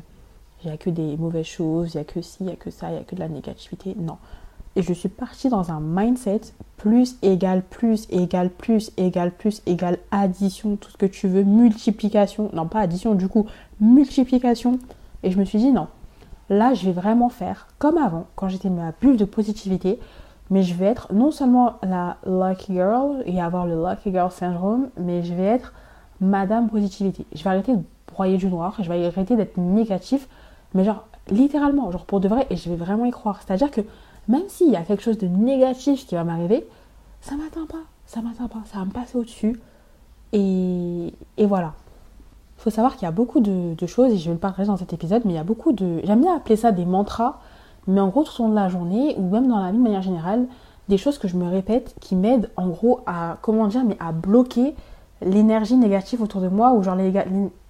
il 0.63 0.67
n'y 0.67 0.73
a 0.73 0.77
que 0.77 0.91
des 0.91 1.17
mauvaises 1.17 1.47
choses, 1.47 1.95
il 1.95 1.97
n'y 1.97 2.01
a 2.01 2.05
que 2.05 2.21
ci, 2.21 2.37
il 2.41 2.45
n'y 2.45 2.53
a 2.53 2.55
que 2.55 2.69
ça, 2.69 2.89
il 2.89 2.93
n'y 2.93 2.99
a 2.99 3.03
que 3.03 3.15
de 3.15 3.21
la 3.21 3.29
négativité. 3.29 3.95
Non. 3.97 4.17
Et 4.75 4.81
je 4.81 4.93
suis 4.93 5.09
partie 5.09 5.49
dans 5.49 5.71
un 5.71 5.81
mindset 5.81 6.41
plus 6.77 7.17
égale 7.21 7.61
plus 7.61 8.07
égale 8.09 8.49
plus 8.49 8.91
égale 8.97 9.31
plus 9.31 9.61
égale 9.65 9.99
addition, 10.11 10.77
tout 10.77 10.89
ce 10.89 10.97
que 10.97 11.05
tu 11.05 11.27
veux, 11.27 11.43
multiplication, 11.43 12.49
non 12.53 12.67
pas 12.67 12.79
addition 12.79 13.13
du 13.13 13.27
coup, 13.27 13.45
multiplication 13.79 14.79
et 15.23 15.29
je 15.29 15.37
me 15.37 15.45
suis 15.45 15.59
dit 15.59 15.71
non, 15.71 15.87
là 16.49 16.73
je 16.73 16.85
vais 16.85 16.91
vraiment 16.91 17.29
faire 17.29 17.67
comme 17.77 17.97
avant, 17.97 18.25
quand 18.35 18.47
j'étais 18.47 18.69
ma 18.69 18.93
bulle 18.99 19.17
de 19.17 19.25
positivité, 19.25 19.99
mais 20.49 20.63
je 20.63 20.73
vais 20.73 20.85
être 20.85 21.13
non 21.13 21.31
seulement 21.31 21.75
la 21.83 22.17
lucky 22.25 22.73
girl 22.73 23.21
et 23.25 23.41
avoir 23.41 23.67
le 23.67 23.75
lucky 23.75 24.11
girl 24.11 24.31
syndrome, 24.31 24.89
mais 24.97 25.21
je 25.23 25.33
vais 25.33 25.43
être 25.43 25.73
madame 26.19 26.69
positivité. 26.69 27.25
Je 27.33 27.43
vais 27.43 27.49
arrêter 27.49 27.75
de 27.75 27.83
broyer 28.11 28.37
du 28.37 28.47
noir, 28.47 28.75
je 28.79 28.89
vais 28.91 29.05
arrêter 29.05 29.35
d'être 29.35 29.57
négatif, 29.57 30.27
mais 30.73 30.83
genre 30.83 31.07
littéralement, 31.29 31.91
genre 31.91 32.05
pour 32.05 32.19
de 32.19 32.27
vrai, 32.27 32.47
et 32.49 32.55
je 32.55 32.69
vais 32.69 32.75
vraiment 32.75 33.05
y 33.05 33.11
croire. 33.11 33.39
C'est-à-dire 33.45 33.71
que 33.71 33.81
même 34.27 34.47
s'il 34.47 34.69
y 34.69 34.75
a 34.75 34.83
quelque 34.83 35.03
chose 35.03 35.17
de 35.17 35.27
négatif 35.27 36.05
qui 36.05 36.15
va 36.15 36.23
m'arriver, 36.23 36.67
ça 37.21 37.35
m'atteint 37.35 37.65
pas, 37.65 37.83
ça 38.05 38.21
m'atteint 38.21 38.47
pas, 38.47 38.61
ça 38.71 38.79
va 38.79 38.85
me 38.85 38.91
passer 38.91 39.17
au-dessus. 39.17 39.59
Et, 40.33 41.13
et 41.37 41.45
voilà. 41.45 41.73
Il 42.61 42.63
faut 42.63 42.69
savoir 42.69 42.95
qu'il 42.95 43.03
y 43.03 43.07
a 43.07 43.11
beaucoup 43.11 43.39
de, 43.39 43.87
choses, 43.87 44.13
et 44.13 44.17
je 44.17 44.25
vais 44.25 44.33
le 44.33 44.39
partager 44.39 44.67
dans 44.67 44.77
cet 44.77 44.93
épisode, 44.93 45.23
mais 45.25 45.33
il 45.33 45.35
y 45.35 45.39
a 45.39 45.43
beaucoup 45.43 45.71
de... 45.71 45.99
J'aime 46.03 46.21
bien 46.21 46.35
appeler 46.35 46.55
ça 46.55 46.71
des 46.71 46.85
mantras, 46.85 47.39
mais 47.87 47.99
en 47.99 48.09
gros 48.09 48.23
tout 48.23 48.39
au 48.39 48.45
long 48.45 48.51
de 48.51 48.55
la 48.55 48.69
journée, 48.69 49.15
ou 49.17 49.29
même 49.29 49.47
dans 49.47 49.57
la 49.57 49.71
vie 49.71 49.77
de 49.79 49.83
manière 49.83 50.03
générale, 50.03 50.45
des 50.87 50.99
choses 50.99 51.17
que 51.17 51.27
je 51.27 51.37
me 51.37 51.49
répète 51.49 51.95
qui 51.99 52.15
m'aident 52.15 52.51
en 52.57 52.67
gros 52.67 52.99
à, 53.07 53.37
comment 53.41 53.65
dire, 53.65 53.83
mais 53.83 53.97
à 53.99 54.11
bloquer 54.11 54.75
l'énergie 55.23 55.75
négative 55.75 56.21
autour 56.21 56.39
de 56.39 56.49
moi, 56.49 56.73
ou 56.73 56.83
genre 56.83 56.97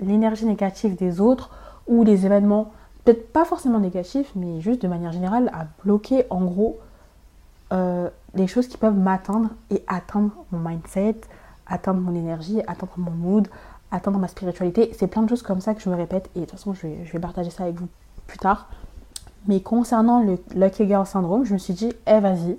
l'énergie 0.01 0.45
négative 0.45 0.97
des 0.97 1.21
autres, 1.21 1.51
ou 1.87 2.03
les 2.03 2.25
événements, 2.25 2.71
peut-être 3.03 3.31
pas 3.31 3.45
forcément 3.45 3.79
négatifs, 3.79 4.31
mais 4.35 4.61
juste 4.61 4.81
de 4.81 4.87
manière 4.87 5.11
générale, 5.11 5.49
à 5.53 5.67
bloquer 5.83 6.25
en 6.29 6.41
gros 6.41 6.79
euh, 7.73 8.09
les 8.35 8.47
choses 8.47 8.67
qui 8.67 8.77
peuvent 8.77 8.97
m'atteindre 8.97 9.49
et 9.69 9.83
atteindre 9.87 10.31
mon 10.51 10.59
mindset, 10.59 11.15
atteindre 11.67 12.01
mon 12.01 12.15
énergie, 12.15 12.61
atteindre 12.67 12.93
mon 12.97 13.11
mood, 13.11 13.47
atteindre 13.91 14.19
ma 14.19 14.27
spiritualité. 14.27 14.91
C'est 14.97 15.07
plein 15.07 15.21
de 15.23 15.29
choses 15.29 15.41
comme 15.41 15.61
ça 15.61 15.73
que 15.73 15.81
je 15.81 15.89
me 15.89 15.95
répète 15.95 16.29
et 16.35 16.41
de 16.41 16.45
toute 16.45 16.51
façon 16.51 16.73
je 16.73 16.87
vais, 16.87 17.19
partager 17.19 17.49
ça 17.49 17.63
avec 17.63 17.75
vous 17.75 17.87
plus 18.27 18.37
tard. 18.37 18.69
Mais 19.47 19.61
concernant 19.61 20.21
le 20.21 20.37
Lucky 20.55 20.85
Girl 20.87 21.05
Syndrome, 21.05 21.45
je 21.45 21.53
me 21.53 21.57
suis 21.57 21.73
dit, 21.73 21.91
eh 22.05 22.19
vas-y, 22.19 22.57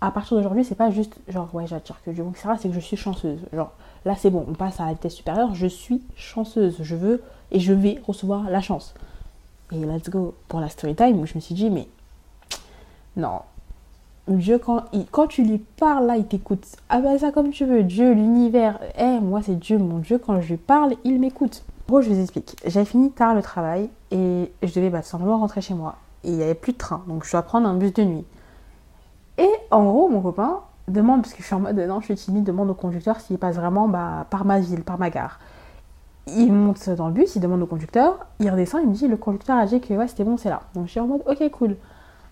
à 0.00 0.10
partir 0.10 0.36
d'aujourd'hui, 0.36 0.64
c'est 0.64 0.74
pas 0.74 0.90
juste 0.90 1.14
genre 1.28 1.54
ouais 1.54 1.66
j'attire 1.66 1.96
que 2.04 2.10
du 2.10 2.22
bon, 2.22 2.30
etc. 2.30 2.50
C'est 2.58 2.68
que 2.68 2.74
je 2.74 2.80
suis 2.80 2.96
chanceuse. 2.96 3.40
Genre 3.52 3.72
là 4.04 4.14
c'est 4.16 4.30
bon, 4.30 4.44
on 4.48 4.54
passe 4.54 4.80
à 4.80 4.86
la 4.86 4.92
vitesse 4.92 5.14
supérieure, 5.14 5.54
je 5.54 5.66
suis 5.66 6.02
chanceuse, 6.16 6.76
je 6.80 6.96
veux 6.96 7.22
et 7.50 7.60
je 7.60 7.72
vais 7.72 8.00
recevoir 8.06 8.48
la 8.50 8.60
chance. 8.60 8.94
Et 9.74 9.84
let's 9.84 10.08
go 10.08 10.34
pour 10.48 10.60
la 10.60 10.68
story 10.68 10.94
time 10.94 11.18
où 11.20 11.26
je 11.26 11.34
me 11.34 11.40
suis 11.40 11.54
dit, 11.54 11.68
mais 11.68 11.88
non, 13.16 13.40
Dieu, 14.28 14.58
quand, 14.58 14.84
quand 15.10 15.26
tu 15.26 15.42
lui 15.42 15.58
parles, 15.58 16.06
là, 16.06 16.16
il 16.16 16.26
t'écoute. 16.26 16.64
Appelle 16.88 17.12
ah 17.16 17.18
ça 17.18 17.30
comme 17.30 17.50
tu 17.50 17.66
veux. 17.66 17.82
Dieu, 17.82 18.12
l'univers. 18.12 18.78
Eh, 18.98 19.20
moi, 19.20 19.42
c'est 19.42 19.58
Dieu, 19.58 19.78
mon 19.78 19.98
Dieu. 19.98 20.18
Quand 20.18 20.40
je 20.40 20.48
lui 20.48 20.56
parle, 20.56 20.94
il 21.04 21.20
m'écoute. 21.20 21.62
Gros, 21.88 22.00
je 22.00 22.08
vous 22.08 22.20
explique. 22.20 22.56
J'avais 22.64 22.86
fini 22.86 23.10
tard 23.10 23.34
le 23.34 23.42
travail 23.42 23.90
et 24.10 24.50
je 24.62 24.74
devais 24.74 24.88
bah, 24.88 25.02
simplement 25.02 25.38
rentrer 25.38 25.60
chez 25.60 25.74
moi. 25.74 25.96
Et 26.22 26.30
il 26.30 26.36
n'y 26.36 26.42
avait 26.42 26.54
plus 26.54 26.72
de 26.72 26.78
train. 26.78 27.02
Donc, 27.06 27.24
je 27.24 27.32
dois 27.32 27.42
prendre 27.42 27.68
un 27.68 27.74
bus 27.74 27.92
de 27.92 28.02
nuit. 28.02 28.24
Et 29.36 29.50
en 29.70 29.84
gros, 29.84 30.08
mon 30.08 30.22
copain 30.22 30.60
demande, 30.88 31.22
parce 31.22 31.34
que 31.34 31.42
je 31.42 31.46
suis 31.46 31.54
en 31.54 31.60
mode 31.60 31.76
non, 31.76 32.00
je 32.00 32.06
suis 32.06 32.14
timide, 32.14 32.44
demande 32.44 32.70
au 32.70 32.74
conducteur 32.74 33.20
s'il 33.20 33.36
passe 33.36 33.56
vraiment 33.56 33.88
bah, 33.88 34.26
par 34.30 34.46
ma 34.46 34.60
ville, 34.60 34.84
par 34.84 34.98
ma 34.98 35.10
gare. 35.10 35.38
Il 36.26 36.52
monte 36.52 36.88
dans 36.90 37.08
le 37.08 37.12
bus, 37.12 37.36
il 37.36 37.40
demande 37.40 37.60
au 37.62 37.66
conducteur, 37.66 38.26
il 38.40 38.50
redescend, 38.50 38.80
il 38.82 38.88
me 38.88 38.94
dit 38.94 39.08
le 39.08 39.16
conducteur 39.18 39.56
a 39.58 39.66
dit 39.66 39.80
que 39.80 39.92
ouais, 39.92 40.08
c'était 40.08 40.24
bon, 40.24 40.36
c'est 40.38 40.48
là. 40.48 40.62
Donc 40.74 40.86
je 40.86 40.90
suis 40.92 41.00
en 41.00 41.06
mode 41.06 41.22
ok, 41.26 41.50
cool. 41.50 41.76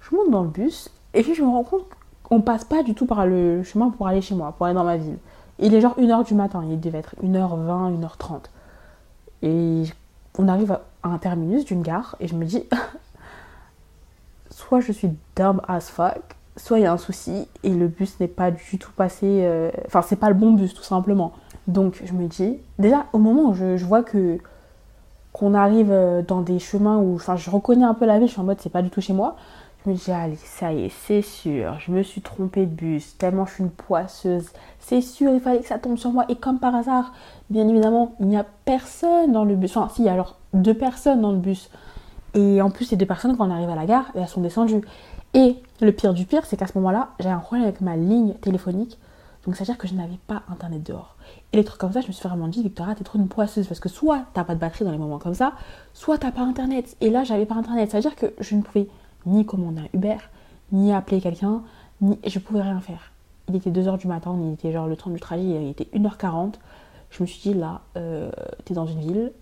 Je 0.01 0.17
monte 0.17 0.31
dans 0.31 0.43
le 0.43 0.49
bus 0.49 0.89
et 1.15 1.23
puis 1.23 1.35
je 1.35 1.43
me 1.43 1.49
rends 1.49 1.63
compte 1.65 1.85
qu'on 2.23 2.41
passe 2.41 2.65
pas 2.65 2.83
du 2.83 2.95
tout 2.95 3.05
par 3.07 3.27
le 3.27 3.63
chemin 3.63 3.91
pour 3.91 4.09
aller 4.09 4.23
chez 4.23 4.35
moi, 4.35 4.53
pour 4.57 4.67
aller 4.67 4.75
dans 4.75 4.85
ma 4.85 4.97
ville. 4.97 5.19
Il 5.59 5.75
est 5.75 5.81
genre 5.81 5.95
1h 5.99 6.25
du 6.25 6.35
matin, 6.35 6.65
il 6.69 6.81
devait 6.81 6.99
être 6.99 7.15
1h20, 7.23 8.01
1h30. 8.01 8.41
Et 9.43 9.83
on 10.39 10.49
arrive 10.49 10.73
à 11.03 11.09
un 11.11 11.19
terminus 11.19 11.65
d'une 11.67 11.83
gare 11.83 12.17
et 12.19 12.27
je 12.29 12.35
me 12.35 12.45
dis 12.47 12.65
soit 14.51 14.81
je 14.81 14.93
suis 14.93 15.11
dumb 15.37 15.61
as 15.69 15.91
fuck, 15.91 16.23
soit 16.57 16.79
il 16.79 16.83
y 16.83 16.87
a 16.87 16.93
un 16.93 16.99
souci 16.99 17.47
et 17.63 17.71
le 17.71 17.89
bus 17.89 18.19
n'est 18.21 18.29
pas 18.29 18.51
du 18.51 18.79
tout 18.79 18.93
passé. 18.93 19.27
euh, 19.45 19.71
Enfin, 19.87 20.01
c'est 20.03 20.17
pas 20.17 20.29
le 20.29 20.35
bon 20.35 20.53
bus 20.53 20.73
tout 20.75 20.83
simplement. 20.83 21.33
Donc 21.67 22.03
je 22.05 22.13
me 22.13 22.27
dis, 22.27 22.59
déjà 22.79 23.07
au 23.13 23.19
moment 23.19 23.51
où 23.51 23.55
je, 23.55 23.85
vois 23.85 24.03
que 24.03 24.39
qu'on 25.33 25.55
arrive 25.55 25.91
euh, 25.91 26.23
dans 26.23 26.41
des 26.41 26.59
chemins 26.59 26.99
où, 26.99 27.19
je 27.19 27.51
reconnais 27.51 27.85
un 27.85 27.95
peu 27.95 28.05
la 28.05 28.19
ville, 28.19 28.29
je 28.29 28.33
suis 28.33 28.41
en 28.41 28.45
mode 28.45 28.61
c'est 28.61 28.71
pas 28.71 28.83
du 28.83 28.91
tout 28.91 29.01
chez 29.01 29.13
moi. 29.13 29.37
Je 29.85 29.91
me 29.91 29.97
dis, 29.97 30.13
allez, 30.13 30.37
ça 30.37 30.73
y 30.73 30.85
est, 30.85 30.93
c'est 31.07 31.23
sûr, 31.23 31.77
je 31.81 31.91
me 31.91 32.05
suis 32.05 32.21
trompée 32.21 32.67
de 32.67 32.75
bus, 32.75 33.17
tellement 33.19 33.47
je 33.47 33.55
suis 33.55 33.65
une 33.65 33.71
poisseuse. 33.71 34.51
C'est 34.79 35.01
sûr, 35.01 35.33
il 35.33 35.41
fallait 35.41 35.61
que 35.61 35.67
ça 35.67 35.79
tombe 35.79 35.97
sur 35.97 36.13
moi. 36.13 36.25
Et 36.29 36.37
comme 36.37 36.61
par 36.61 36.75
hasard, 36.75 37.13
bien 37.51 37.67
évidemment, 37.67 38.15
il 38.21 38.27
n'y 38.27 38.37
a 38.37 38.47
personne 38.65 39.33
dans 39.33 39.45
le 39.45 39.57
bus. 39.57 39.77
Enfin, 39.77 39.93
si, 39.93 40.09
alors 40.09 40.37
deux 40.55 40.75
personnes 40.75 41.21
dans 41.21 41.33
le 41.33 41.39
bus. 41.39 41.69
Et 42.35 42.63
en 42.63 42.71
plus, 42.71 42.87
ces 42.87 42.97
deux 42.97 43.07
personnes, 43.07 43.37
quand 43.37 43.49
on 43.49 43.51
arrive 43.51 43.71
à 43.71 43.75
la 43.75 43.87
gare, 43.87 44.07
elles 44.15 44.29
sont 44.29 44.41
descendues. 44.41 44.83
Et 45.35 45.57
le 45.81 45.93
pire 45.93 46.15
du 46.15 46.27
pire, 46.27 46.45
c'est 46.47 46.57
qu'à 46.57 46.67
ce 46.67 46.77
moment-là, 46.79 47.11
j'ai 47.19 47.29
un 47.29 47.39
problème 47.39 47.65
avec 47.65 47.81
ma 47.81 47.97
ligne 47.97 48.35
téléphonique. 48.35 48.99
Donc, 49.45 49.57
c'est-à-dire 49.57 49.79
que 49.79 49.89
je 49.89 49.95
n'avais 49.95 50.19
pas 50.27 50.43
internet 50.49 50.83
dehors. 50.83 51.17
Et 51.53 51.57
les 51.57 51.65
trucs 51.65 51.81
comme 51.81 51.93
ça, 51.93 52.01
je 52.01 52.07
me 52.07 52.13
suis 52.13 52.27
vraiment 52.29 52.49
dit, 52.49 52.63
Victoria, 52.63 52.95
t'es 52.95 53.05
trop 53.05 53.19
une 53.19 53.29
poisseuse. 53.29 53.67
Parce 53.67 53.81
que 53.81 53.89
soit 53.89 54.25
t'as 54.35 54.45
pas 54.45 54.55
de 54.55 54.61
batterie 54.61 54.85
dans 54.85 54.93
les 54.93 54.99
moments 54.99 55.19
comme 55.19 55.35
ça, 55.35 55.55
soit 55.95 56.19
t'as 56.19 56.31
pas 56.31 56.43
internet. 56.43 56.97
Et 57.01 57.11
là, 57.11 57.25
j'avais 57.25 57.47
pas 57.47 57.57
internet. 57.57 57.91
C'est-à-dire 57.91 58.15
que 58.15 58.33
je 58.39 58.55
ne 58.55 58.63
pouvais 58.63 58.87
ni 59.27 59.45
commander 59.45 59.83
un 59.83 59.89
Uber, 59.95 60.17
ni 60.71 60.93
appeler 60.93 61.21
quelqu'un, 61.21 61.63
ni 62.01 62.19
je 62.25 62.39
pouvais 62.39 62.63
rien 62.63 62.81
faire. 62.81 63.13
Il 63.49 63.57
était 63.57 63.71
2h 63.71 63.99
du 63.99 64.07
matin, 64.07 64.37
il 64.41 64.53
était 64.53 64.73
genre 64.73 64.87
le 64.87 64.97
temps 64.97 65.11
du 65.11 65.21
trajet, 65.21 65.43
il 65.43 65.69
était 65.69 65.89
1h40. 65.97 66.55
Je 67.11 67.23
me 67.23 67.27
suis 67.27 67.41
dit, 67.51 67.55
là, 67.55 67.83
euh, 67.97 68.31
t'es 68.65 68.75
dans 68.75 68.87
une 68.87 69.01
ville, 69.01 69.33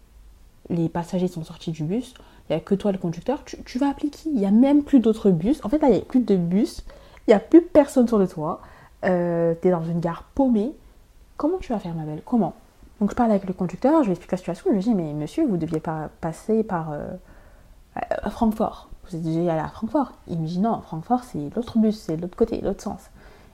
les 0.70 0.88
passagers 0.88 1.28
sont 1.28 1.44
sortis 1.44 1.70
du 1.70 1.84
bus, 1.84 2.14
il 2.48 2.52
n'y 2.52 2.56
a 2.56 2.60
que 2.60 2.74
toi 2.74 2.90
le 2.92 2.98
conducteur, 2.98 3.44
tu, 3.44 3.78
vas 3.78 3.90
appeler 3.90 4.10
qui? 4.10 4.30
Il 4.30 4.38
n'y 4.38 4.46
a 4.46 4.50
même 4.50 4.82
plus 4.82 5.00
d'autres 5.00 5.30
bus. 5.30 5.60
En 5.64 5.68
fait, 5.68 5.78
là, 5.78 5.88
il 5.88 5.94
n'y 5.94 5.98
a 5.98 6.04
plus 6.04 6.20
de 6.20 6.36
bus, 6.36 6.84
il 7.26 7.30
n'y 7.30 7.34
a 7.34 7.38
plus 7.38 7.62
personne 7.62 8.08
sur 8.08 8.18
le 8.18 8.26
toit, 8.26 8.60
euh, 9.04 9.54
t'es 9.54 9.70
dans 9.70 9.84
une 9.84 10.00
gare 10.00 10.24
paumée. 10.34 10.72
Comment 11.36 11.58
tu 11.58 11.72
vas 11.72 11.78
faire, 11.78 11.94
ma 11.94 12.04
belle? 12.04 12.22
Comment? 12.24 12.54
Donc, 13.00 13.10
je 13.10 13.16
parle 13.16 13.30
avec 13.30 13.46
le 13.46 13.54
conducteur, 13.54 14.02
je 14.02 14.06
lui 14.06 14.12
explique 14.12 14.32
la 14.32 14.36
situation, 14.36 14.66
je 14.68 14.74
lui 14.74 14.82
dis, 14.82 14.94
mais 14.94 15.14
monsieur, 15.14 15.46
vous 15.46 15.56
deviez 15.56 15.80
pas 15.80 16.10
passer 16.20 16.62
par 16.62 16.92
euh, 16.92 17.08
à 17.94 18.30
Francfort. 18.30 18.88
Vous 19.08 19.16
êtes 19.16 19.22
déjà 19.22 19.52
allé 19.52 19.60
à 19.60 19.68
Francfort 19.68 20.12
Il 20.28 20.38
me 20.38 20.46
dit, 20.46 20.58
non, 20.58 20.80
Francfort, 20.82 21.24
c'est 21.24 21.54
l'autre 21.56 21.78
bus, 21.78 21.98
c'est 21.98 22.16
l'autre 22.16 22.36
côté, 22.36 22.60
l'autre 22.60 22.82
sens. 22.82 23.00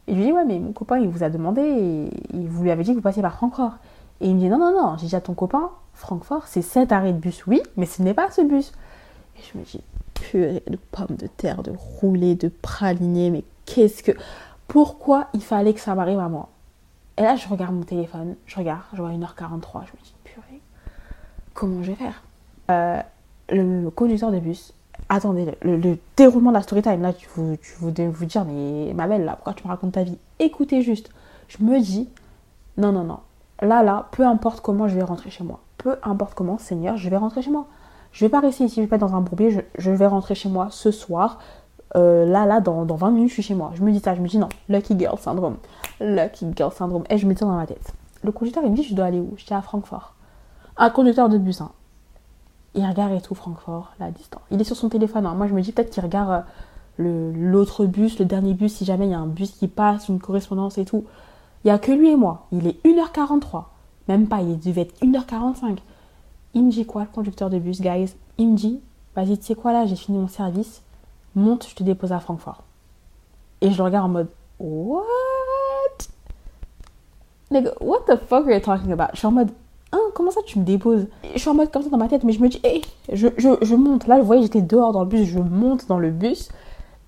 Et 0.09 0.13
je 0.13 0.19
lui 0.19 0.27
dis, 0.27 0.33
ouais, 0.33 0.45
mais 0.45 0.59
mon 0.59 0.73
copain, 0.73 0.99
il 0.99 1.09
vous 1.09 1.23
a 1.23 1.31
demandé, 1.31 1.63
et 1.63 2.11
il 2.35 2.49
vous 2.49 2.63
lui 2.63 2.71
avait 2.71 2.83
dit 2.83 2.91
que 2.91 2.97
vous 2.97 3.03
passiez 3.03 3.23
par 3.23 3.35
Francfort. 3.35 3.75
Et 4.21 4.29
il 4.29 4.35
me 4.35 4.41
dit, 4.41 4.49
non, 4.49 4.59
non, 4.59 4.73
non, 4.73 4.97
j'ai 4.99 5.07
dit 5.07 5.17
à 5.17 5.21
ton 5.21 5.35
copain, 5.35 5.71
Francfort, 5.95 6.47
c'est 6.47 6.63
cet 6.63 6.93
arrêt 6.93 7.13
de 7.13 7.19
bus, 7.19 7.47
oui, 7.47 7.63
mais 7.77 7.87
ce 7.87 8.03
n'est 8.03 8.15
pas 8.15 8.31
ce 8.31 8.43
bus. 8.43 8.73
Et 9.39 9.43
je 9.53 9.59
me 9.59 9.65
dis, 9.65 9.81
purée 10.15 10.63
de 10.67 10.79
pommes 10.91 11.17
de 11.17 11.27
terre, 11.27 11.63
de 11.63 11.73
rouler, 12.01 12.35
de 12.35 12.49
praliner, 12.49 13.31
mais 13.31 13.45
qu'est-ce 13.65 14.03
que. 14.03 14.13
Pourquoi 14.69 15.29
il 15.33 15.43
fallait 15.43 15.75
que 15.75 15.81
ça 15.81 15.95
m'arrive 15.95 16.19
à 16.19 16.29
moi 16.29 16.49
Et 17.19 17.23
là, 17.23 17.37
je 17.37 17.49
regarde 17.49 17.75
mon 17.75 17.83
téléphone, 17.85 18.37
je 18.47 18.57
regarde, 18.57 18.83
je 18.93 19.01
vois 19.01 19.11
1h43, 19.11 19.87
je 19.87 19.93
me 19.93 20.03
dis, 20.03 20.15
purée, 20.25 20.61
comment 21.55 21.83
je 21.83 21.93
vais 21.93 21.97
faire? 21.97 22.23
Euh, 22.71 23.01
Le 23.51 23.91
conducteur 23.91 24.33
de 24.33 24.39
bus, 24.41 24.73
attendez, 25.09 25.57
le, 25.63 25.77
le 25.77 25.99
déroulement 26.17 26.51
de 26.51 26.57
la 26.57 26.63
story 26.63 26.83
time, 26.83 27.01
là, 27.03 27.13
tu 27.13 27.29
vous, 27.35 27.57
tu 27.57 27.75
vous 27.81 27.91
dire, 28.25 28.45
mais 28.45 28.93
ma 28.95 29.07
belle, 29.07 29.25
là, 29.25 29.37
pourquoi 29.37 29.55
tu 29.55 29.65
me 29.65 29.69
racontes 29.69 29.93
ta 29.93 30.03
vie? 30.03 30.19
Écoutez 30.41 30.83
juste, 30.83 31.11
je 31.49 31.63
me 31.63 31.81
dis, 31.81 32.09
non, 32.77 32.91
non, 32.93 33.05
non, 33.05 33.21
là, 33.63 33.83
là, 33.85 34.09
peu 34.11 34.27
importe 34.27 34.61
comment 34.61 34.89
je 34.89 34.97
vais 34.97 35.05
rentrer 35.05 35.31
chez 35.31 35.45
moi, 35.45 35.61
peu 35.79 35.97
importe 36.03 36.35
comment, 36.35 36.59
Seigneur, 36.59 36.97
je 36.97 37.09
vais 37.09 37.17
rentrer 37.17 37.41
chez 37.43 37.51
moi. 37.51 37.67
Je 38.13 38.25
vais 38.25 38.31
pas 38.31 38.41
rester 38.41 38.65
ici, 38.65 38.77
je 38.77 38.81
vais 38.81 38.87
pas 38.87 38.97
être 38.97 39.07
dans 39.07 39.15
un 39.15 39.21
bourbier, 39.21 39.65
je 39.77 39.91
vais 39.91 40.07
rentrer 40.07 40.35
chez 40.35 40.49
moi 40.49 40.69
ce 40.71 40.91
soir. 40.91 41.39
Euh, 41.95 42.27
là, 42.27 42.47
là, 42.47 42.61
dans, 42.61 42.85
dans 42.85 42.97
20 42.97 43.11
minutes, 43.13 43.29
je 43.29 43.35
suis 43.35 43.43
chez 43.43 43.55
moi. 43.55 43.71
Je 43.75 43.83
me 43.83 43.93
dis 43.93 44.01
ça, 44.01 44.15
je 44.15 44.21
me 44.21 44.29
dis 44.29 44.39
non, 44.39 44.49
lucky 44.69 44.99
girl 44.99 45.19
syndrome. 45.19 45.57
Lucky 46.01 46.47
girl 46.55 46.73
syndrome. 46.73 47.05
Et 47.11 47.19
je 47.19 47.27
me 47.27 47.35
dis 47.35 47.41
dans 47.41 47.53
ma 47.55 47.67
tête. 47.67 47.93
Le 48.23 48.33
conducteur, 48.33 48.65
il 48.65 48.71
me 48.73 48.77
dit, 48.77 48.83
je 48.83 48.95
dois 48.95 49.05
aller 49.07 49.21
où? 49.21 49.35
J'étais 49.37 49.55
à 49.55 49.63
Francfort. 49.63 50.15
Un 50.77 50.91
conducteur 50.91 51.29
de 51.29 51.39
bus, 51.39 51.61
hein. 51.61 51.71
Il 52.75 52.85
regarde 52.87 53.13
et 53.13 53.21
tout, 53.21 53.35
Francfort, 53.35 53.93
la 54.01 54.11
distance. 54.11 54.43
Il 54.51 54.61
est 54.61 54.65
sur 54.65 54.77
son 54.77 54.89
téléphone. 54.89 55.25
hein. 55.27 55.35
Moi, 55.35 55.47
je 55.47 55.55
me 55.55 55.63
dis 55.63 55.73
peut-être 55.73 55.91
qu'il 55.91 56.03
regarde 56.03 56.45
euh, 57.01 57.33
l'autre 57.35 57.87
bus, 57.87 58.19
le 58.19 58.25
dernier 58.27 58.53
bus, 58.53 58.75
si 58.75 58.85
jamais 58.85 59.07
il 59.07 59.13
y 59.13 59.15
a 59.15 59.19
un 59.19 59.27
bus 59.27 59.53
qui 59.53 59.69
passe, 59.69 60.09
une 60.09 60.19
correspondance 60.19 60.77
et 60.77 60.85
tout. 60.85 61.05
Il 61.65 61.69
n'y 61.69 61.71
a 61.71 61.79
que 61.79 61.93
lui 61.93 62.11
et 62.11 62.17
moi. 62.17 62.47
Il 62.53 62.67
est 62.67 62.85
1h43. 62.85 63.65
Même 64.09 64.27
pas, 64.29 64.43
il 64.43 64.59
devait 64.59 64.83
être 64.83 65.01
1h45. 65.01 65.79
Il 66.55 66.65
me 66.65 66.71
dit 66.71 66.85
quoi, 66.85 67.03
le 67.03 67.09
conducteur 67.09 67.49
de 67.49 67.59
bus, 67.59 67.81
guys? 67.81 68.15
Il 68.39 68.51
me 68.51 68.57
dit, 68.57 68.81
vas-y, 69.15 69.39
tu 69.39 69.45
sais 69.47 69.55
quoi 69.55 69.73
là, 69.73 69.87
j'ai 69.87 69.97
fini 69.97 70.19
mon 70.19 70.29
service. 70.29 70.83
Monte, 71.37 71.69
je 71.69 71.75
te 71.75 71.83
dépose 71.83 72.13
à 72.13 72.19
Francfort. 72.19 72.65
Et 73.61 73.71
je 73.71 73.77
le 73.77 73.85
regarde 73.85 74.07
en 74.07 74.09
mode, 74.09 74.29
what? 74.59 75.03
Nigga, 77.51 77.73
what 77.81 78.01
the 78.09 78.17
fuck 78.17 78.47
are 78.47 78.53
you 78.53 78.61
talking 78.61 78.91
about? 78.91 79.09
Je 79.13 79.19
suis 79.19 79.27
en 79.27 79.33
mode, 79.33 79.51
hein, 79.93 80.01
comment 80.15 80.31
ça 80.31 80.41
tu 80.45 80.59
me 80.59 80.65
déposes? 80.65 81.07
Je 81.35 81.39
suis 81.39 81.49
en 81.49 81.55
mode 81.55 81.71
comme 81.71 81.83
ça 81.83 81.91
dans 81.91 81.99
ma 81.99 82.09
tête, 82.09 82.25
mais 82.25 82.33
je 82.33 82.41
me 82.41 82.49
dis, 82.49 82.61
hé, 82.65 82.83
je, 83.13 83.29
je, 83.37 83.51
je 83.63 83.75
monte. 83.75 84.07
Là, 84.07 84.19
vous 84.19 84.25
voyez, 84.25 84.43
j'étais 84.43 84.63
dehors 84.63 84.93
dans 84.93 85.01
le 85.03 85.07
bus, 85.07 85.29
je 85.29 85.39
monte 85.39 85.87
dans 85.87 85.99
le 85.99 86.11
bus. 86.11 86.49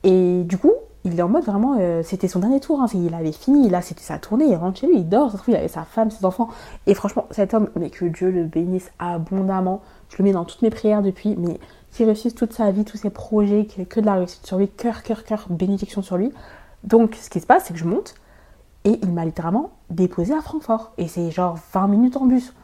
Et 0.05 0.43
du 0.45 0.59
coup, 0.59 0.73
il 1.05 1.19
est 1.19 1.23
en 1.23 1.29
mode 1.29 1.45
vraiment, 1.45 1.77
euh, 1.81 2.03
c'était 2.03 2.29
son 2.29 2.41
dernier 2.41 2.61
tour. 2.61 2.81
hein, 2.81 2.87
il 2.95 3.15
avait 3.15 3.33
fini, 3.33 3.69
là, 3.69 3.83
c'était 3.83 4.03
sa 4.03 4.19
tournée. 4.19 4.47
Il 4.47 4.57
rentre 4.57 4.79
chez 4.79 4.87
lui, 4.87 4.99
il 4.99 5.09
dort. 5.09 5.33
Il 5.49 5.57
avait 5.57 5.69
sa 5.69 5.85
femme, 5.85 6.11
ses 6.11 6.25
enfants. 6.25 6.49
Et 6.87 6.95
franchement, 6.95 7.27
cet 7.31 7.55
homme, 7.55 7.71
mais 7.77 7.91
que 7.91 8.05
Dieu 8.05 8.31
le 8.31 8.45
bénisse 8.45 8.91
abondamment. 8.99 9.81
Je 10.11 10.17
le 10.19 10.25
mets 10.25 10.33
dans 10.33 10.45
toutes 10.45 10.63
mes 10.63 10.71
prières 10.71 11.03
depuis, 11.03 11.35
mais 11.37 11.59
qu'il 11.91 12.07
réussisse 12.07 12.35
toute 12.35 12.53
sa 12.53 12.71
vie, 12.71 12.85
tous 12.85 12.97
ses 12.97 13.11
projets, 13.11 13.67
ait 13.79 13.85
que 13.85 14.01
de 14.01 14.07
la 14.07 14.15
réussite 14.15 14.47
sur 14.47 14.59
lui, 14.59 14.69
cœur, 14.69 15.03
cœur, 15.03 15.25
cœur, 15.25 15.47
bénédiction 15.51 16.03
sur 16.03 16.17
lui. 16.17 16.33
Donc, 16.85 17.17
ce 17.21 17.31
qui 17.31 17.41
se 17.41 17.47
passe, 17.47 17.65
c'est 17.67 17.73
que 17.73 17.79
je 17.79 17.87
monte 17.87 18.15
et 18.85 18.99
il 19.03 19.13
m'a 19.13 19.25
littéralement 19.25 19.71
déposé 19.91 20.35
à 20.35 20.41
Francfort. 20.41 20.93
Et 20.99 21.09
c'est 21.09 21.31
genre 21.31 21.59
20 21.73 21.89
minutes 21.89 22.17
en 22.17 22.27
bus. 22.27 22.55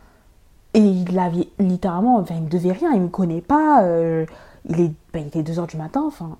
Et 0.74 0.80
il 0.80 1.18
avait 1.18 1.48
littéralement, 1.58 2.16
enfin, 2.16 2.34
il 2.36 2.42
me 2.42 2.48
devait 2.48 2.72
rien, 2.72 2.92
il 2.92 3.02
me 3.02 3.08
connaît 3.08 3.40
pas. 3.40 3.84
euh, 3.84 4.26
il, 4.66 4.80
est, 4.80 4.92
ben, 5.12 5.22
il 5.22 5.26
était 5.26 5.42
2h 5.42 5.66
du 5.68 5.76
matin, 5.76 6.02
enfin, 6.06 6.36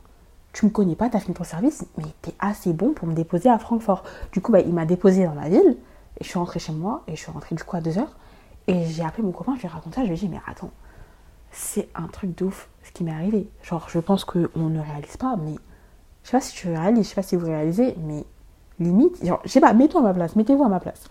tu 0.53 0.66
me 0.66 0.70
connais 0.70 0.97
pas, 0.97 1.09
t'as 1.09 1.20
fini 1.20 1.35
ton 1.35 1.44
service, 1.44 1.85
mais 1.99 2.05
t'es 2.23 2.35
assez 2.38 2.73
bon 2.73 2.92
pour 2.92 3.07
me 3.07 3.14
déposer 3.14 3.49
à 3.49 3.59
Francfort. 3.59 4.03
Du 4.33 4.40
coup, 4.40 4.53
ben, 4.53 4.64
il 4.66 4.73
m'a 4.73 4.87
déposé 4.87 5.25
dans 5.25 5.35
la 5.35 5.49
ville, 5.49 5.77
et 6.20 6.25
je 6.25 6.29
suis 6.29 6.38
rentrée 6.38 6.61
chez 6.61 6.73
moi, 6.73 7.03
et 7.07 7.16
je 7.16 7.20
suis 7.20 7.31
rentrée 7.31 7.55
du 7.55 7.62
coup 7.64 7.77
à 7.77 7.81
2h. 7.81 8.05
Et 8.66 8.85
j'ai 8.87 9.05
appelé 9.05 9.23
mon 9.23 9.33
copain, 9.33 9.53
je 9.57 9.61
lui 9.61 9.66
ai 9.66 9.70
raconté 9.70 9.97
ça, 9.97 10.03
je 10.03 10.09
lui 10.09 10.14
ai 10.14 10.18
dit, 10.18 10.29
mais 10.29 10.40
attends, 10.47 10.70
c'est 11.55 11.88
un 11.95 12.09
truc 12.09 12.37
de 12.37 12.45
ouf 12.45 12.69
ce 12.83 12.93
qui 12.93 13.05
m'est 13.05 13.12
arrivé. 13.12 13.49
Genre, 13.62 13.88
je 13.88 13.99
pense 13.99 14.25
qu'on 14.25 14.49
ne 14.57 14.81
réalise 14.81 15.17
pas, 15.17 15.37
mais 15.37 15.55
je 16.23 16.31
sais 16.31 16.37
pas 16.37 16.40
si 16.40 16.55
tu 16.55 16.69
réalises, 16.69 17.05
je 17.05 17.09
sais 17.11 17.14
pas 17.14 17.23
si 17.23 17.37
vous 17.37 17.47
réalisez, 17.47 17.97
mais 18.01 18.25
limite, 18.79 19.25
genre, 19.25 19.40
je 19.45 19.51
sais 19.51 19.61
pas, 19.61 19.73
mets-toi 19.73 20.01
à 20.01 20.05
ma 20.05 20.14
place, 20.14 20.37
mettez-vous 20.37 20.64
à 20.64 20.69
ma 20.69 20.81
place. 20.81 21.05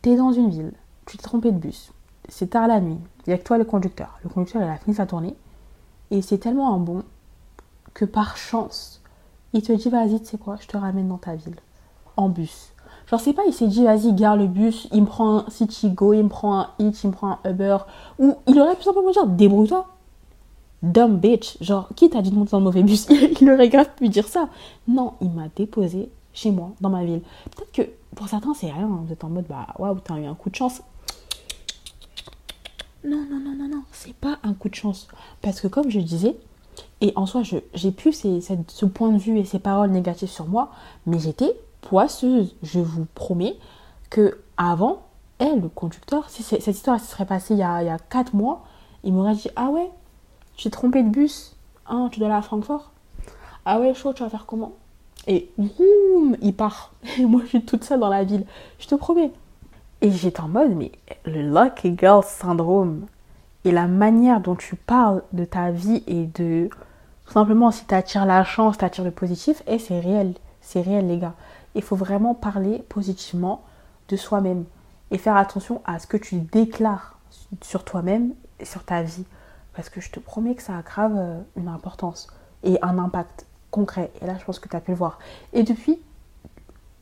T'es 0.00 0.16
dans 0.16 0.32
une 0.32 0.50
ville, 0.50 0.72
tu 1.06 1.16
t'es 1.16 1.22
trompé 1.22 1.52
de 1.52 1.58
bus, 1.58 1.92
c'est 2.28 2.50
tard 2.50 2.66
la 2.66 2.80
nuit, 2.80 2.98
il 3.26 3.30
y 3.30 3.32
a 3.32 3.38
que 3.38 3.44
toi 3.44 3.58
le 3.58 3.64
conducteur. 3.64 4.18
Le 4.24 4.30
conducteur, 4.30 4.62
il 4.62 4.68
a 4.68 4.76
fini 4.76 4.96
sa 4.96 5.06
tournée, 5.06 5.36
et 6.10 6.22
c'est 6.22 6.38
tellement 6.38 6.74
un 6.74 6.78
bon 6.78 7.04
que 7.94 8.04
par 8.04 8.36
chance, 8.36 9.02
il 9.52 9.62
te 9.62 9.72
dit, 9.72 9.90
vas-y, 9.90 10.20
tu 10.20 10.26
sais 10.26 10.38
quoi, 10.38 10.56
je 10.60 10.66
te 10.66 10.76
ramène 10.76 11.08
dans 11.08 11.18
ta 11.18 11.34
ville, 11.34 11.60
en 12.16 12.28
bus. 12.28 12.71
Genre, 13.12 13.20
c'est 13.20 13.34
pas, 13.34 13.42
il 13.46 13.52
s'est 13.52 13.66
dit, 13.68 13.84
vas-y, 13.84 14.14
gare 14.14 14.36
le 14.38 14.46
bus, 14.46 14.88
il 14.90 15.02
me 15.02 15.06
prend 15.06 15.40
un 15.40 15.44
City 15.50 15.90
Go, 15.90 16.14
il 16.14 16.22
me 16.24 16.28
prend 16.30 16.58
un 16.60 16.68
Hitch, 16.78 17.04
il 17.04 17.08
me 17.08 17.12
prend 17.12 17.38
un 17.44 17.50
Uber, 17.50 17.76
ou 18.18 18.36
il 18.48 18.58
aurait 18.58 18.74
pu 18.74 18.84
simplement 18.84 19.10
dire, 19.10 19.26
débrouille-toi. 19.26 19.86
Dumb 20.82 21.20
bitch. 21.20 21.58
Genre, 21.60 21.88
qui 21.94 22.08
t'a 22.08 22.22
dit 22.22 22.30
de 22.30 22.34
monter 22.36 22.52
dans 22.52 22.58
le 22.58 22.64
mauvais 22.64 22.82
bus? 22.82 23.06
Il 23.40 23.50
aurait 23.50 23.68
grave 23.68 23.90
pu 23.96 24.08
dire 24.08 24.26
ça. 24.26 24.48
Non, 24.88 25.12
il 25.20 25.30
m'a 25.30 25.46
déposé 25.54 26.10
chez 26.32 26.50
moi, 26.50 26.72
dans 26.80 26.88
ma 26.90 27.04
ville. 27.04 27.20
Peut-être 27.54 27.70
que 27.72 27.92
pour 28.16 28.28
certains, 28.28 28.52
c'est 28.54 28.70
rien. 28.72 28.88
Vous 29.04 29.12
êtes 29.12 29.22
en 29.22 29.28
mode, 29.28 29.44
bah, 29.48 29.66
waouh, 29.78 30.00
t'as 30.02 30.18
eu 30.18 30.24
un 30.24 30.34
coup 30.34 30.50
de 30.50 30.56
chance. 30.56 30.80
Non, 33.04 33.24
non, 33.30 33.38
non, 33.38 33.54
non, 33.56 33.68
non, 33.68 33.82
c'est 33.92 34.14
pas 34.14 34.38
un 34.42 34.54
coup 34.54 34.68
de 34.70 34.74
chance. 34.74 35.06
Parce 35.40 35.60
que 35.60 35.68
comme 35.68 35.90
je 35.90 36.00
disais, 36.00 36.34
et 37.00 37.12
en 37.14 37.26
soi, 37.26 37.42
j'ai 37.74 37.90
plus 37.92 38.12
ces- 38.12 38.40
ce 38.40 38.86
point 38.86 39.10
de 39.10 39.18
vue 39.18 39.38
et 39.38 39.44
ces 39.44 39.58
paroles 39.58 39.90
négatives 39.90 40.30
sur 40.30 40.46
moi, 40.46 40.70
mais 41.06 41.18
j'étais 41.18 41.54
poisseuse. 41.82 42.56
Je 42.62 42.80
vous 42.80 43.06
promets 43.14 43.56
que 44.08 44.40
avant, 44.56 45.02
elle, 45.38 45.60
le 45.60 45.68
conducteur, 45.68 46.30
si 46.30 46.42
cette 46.42 46.66
histoire 46.66 46.98
se 46.98 47.06
serait 47.06 47.26
passée 47.26 47.54
il 47.54 47.60
y 47.60 47.62
a, 47.62 47.82
il 47.82 47.86
y 47.86 47.90
a 47.90 47.98
4 47.98 48.34
mois, 48.34 48.64
il 49.04 49.12
m'aurait 49.12 49.34
dit 49.34 49.50
Ah 49.56 49.68
ouais, 49.68 49.90
tu 50.56 50.64
t'es 50.64 50.70
trompé 50.70 51.02
de 51.02 51.08
bus, 51.08 51.56
hein, 51.86 52.08
tu 52.10 52.18
dois 52.18 52.28
aller 52.28 52.38
à 52.38 52.42
Francfort. 52.42 52.90
Ah 53.64 53.78
ouais, 53.80 53.94
chaud, 53.94 54.12
tu 54.12 54.22
vas 54.22 54.30
faire 54.30 54.46
comment? 54.46 54.72
Et 55.26 55.50
boum, 55.56 56.36
il 56.40 56.54
part. 56.54 56.92
Et 57.18 57.24
moi, 57.24 57.42
je 57.42 57.48
suis 57.48 57.64
toute 57.64 57.84
seule 57.84 58.00
dans 58.00 58.08
la 58.08 58.24
ville. 58.24 58.44
Je 58.78 58.88
te 58.88 58.94
promets. 58.94 59.32
Et 60.00 60.10
j'étais 60.10 60.40
en 60.40 60.48
mode, 60.48 60.74
mais 60.74 60.90
le 61.24 61.42
Lucky 61.42 61.96
Girl 61.96 62.24
syndrome 62.24 63.06
et 63.64 63.70
la 63.70 63.86
manière 63.86 64.40
dont 64.40 64.56
tu 64.56 64.74
parles 64.74 65.22
de 65.32 65.44
ta 65.44 65.70
vie 65.70 66.02
et 66.06 66.26
de. 66.26 66.68
Tout 67.26 67.32
simplement, 67.32 67.70
si 67.70 67.86
tu 67.86 67.94
attires 67.94 68.26
la 68.26 68.42
chance, 68.42 68.78
tu 68.78 68.84
attires 68.84 69.04
le 69.04 69.12
positif, 69.12 69.62
et 69.68 69.78
c'est 69.78 70.00
réel. 70.00 70.34
C'est 70.60 70.80
réel, 70.80 71.06
les 71.06 71.18
gars. 71.18 71.34
Il 71.74 71.82
faut 71.82 71.96
vraiment 71.96 72.34
parler 72.34 72.84
positivement 72.88 73.62
de 74.08 74.16
soi-même 74.16 74.64
et 75.10 75.18
faire 75.18 75.36
attention 75.36 75.82
à 75.84 75.98
ce 75.98 76.06
que 76.06 76.16
tu 76.16 76.36
déclares 76.36 77.18
sur 77.60 77.84
toi-même 77.84 78.34
et 78.60 78.64
sur 78.64 78.84
ta 78.84 79.02
vie. 79.02 79.24
Parce 79.74 79.88
que 79.88 80.00
je 80.00 80.10
te 80.10 80.20
promets 80.20 80.54
que 80.54 80.62
ça 80.62 80.76
a 80.76 80.82
grave 80.82 81.14
euh, 81.16 81.40
une 81.56 81.68
importance 81.68 82.28
et 82.62 82.78
un 82.82 82.98
impact 82.98 83.46
concret. 83.70 84.10
Et 84.20 84.26
là, 84.26 84.36
je 84.38 84.44
pense 84.44 84.58
que 84.58 84.68
tu 84.68 84.76
as 84.76 84.80
pu 84.80 84.90
le 84.90 84.96
voir. 84.96 85.18
Et 85.52 85.62
depuis, 85.62 85.98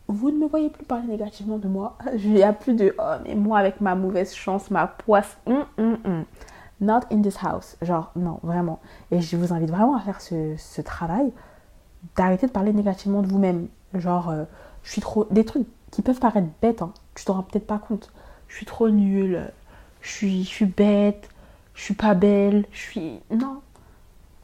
vous 0.09 0.31
ne 0.31 0.39
me 0.39 0.47
voyez 0.47 0.71
plus 0.71 0.85
parler 0.85 1.07
négativement 1.07 1.59
de 1.59 1.69
moi. 1.69 1.97
Il 2.15 2.33
n'y 2.33 2.43
a 2.43 2.53
plus 2.53 2.75
de 2.75 2.95
oh, 2.99 3.15
mais 3.25 3.35
moi 3.35 3.59
avec 3.59 3.81
ma 3.81 3.95
mauvaise 3.95 4.35
chance, 4.35 4.71
ma 4.71 4.87
poisse. 4.87 5.37
Hum, 5.47 5.65
hum, 5.79 5.99
hum. 6.05 6.25
Not 6.81 7.01
in 7.13 7.21
this 7.21 7.37
house. 7.43 7.77
Genre, 7.83 8.11
non, 8.17 8.41
vraiment. 8.43 8.81
Et 9.11 9.21
je 9.21 9.37
vous 9.37 9.53
invite 9.53 9.71
vraiment 9.71 9.97
à 9.97 10.01
faire 10.01 10.21
ce, 10.21 10.81
travail 10.81 11.31
d'arrêter 12.17 12.47
de 12.47 12.53
parler 12.53 12.73
négativement 12.73 13.23
de 13.23 13.29
vous-même. 13.29 13.69
Genre, 13.95 14.31
euh, 14.31 14.45
je 14.83 14.93
suis 14.93 15.01
trop. 15.01 15.27
Des 15.31 15.45
trucs 15.45 15.67
qui 15.91 16.03
peuvent 16.03 16.21
paraître 16.21 16.49
bêtes, 16.63 16.83
hein. 16.83 16.93
tu 17.15 17.25
t'en 17.25 17.35
rends 17.35 17.43
peut-être 17.43 17.67
pas 17.67 17.79
compte. 17.79 18.13
Je 18.49 18.57
suis 18.57 18.67
trop 18.67 18.89
nulle, 18.89 19.51
je 20.01 20.11
suis, 20.11 20.45
je 20.45 20.49
suis 20.49 20.67
bête, 20.67 21.29
je 21.75 21.83
suis 21.83 21.95
pas 21.95 22.15
belle, 22.15 22.65
je 22.73 22.81
suis. 22.81 23.21
Non. 23.31 23.61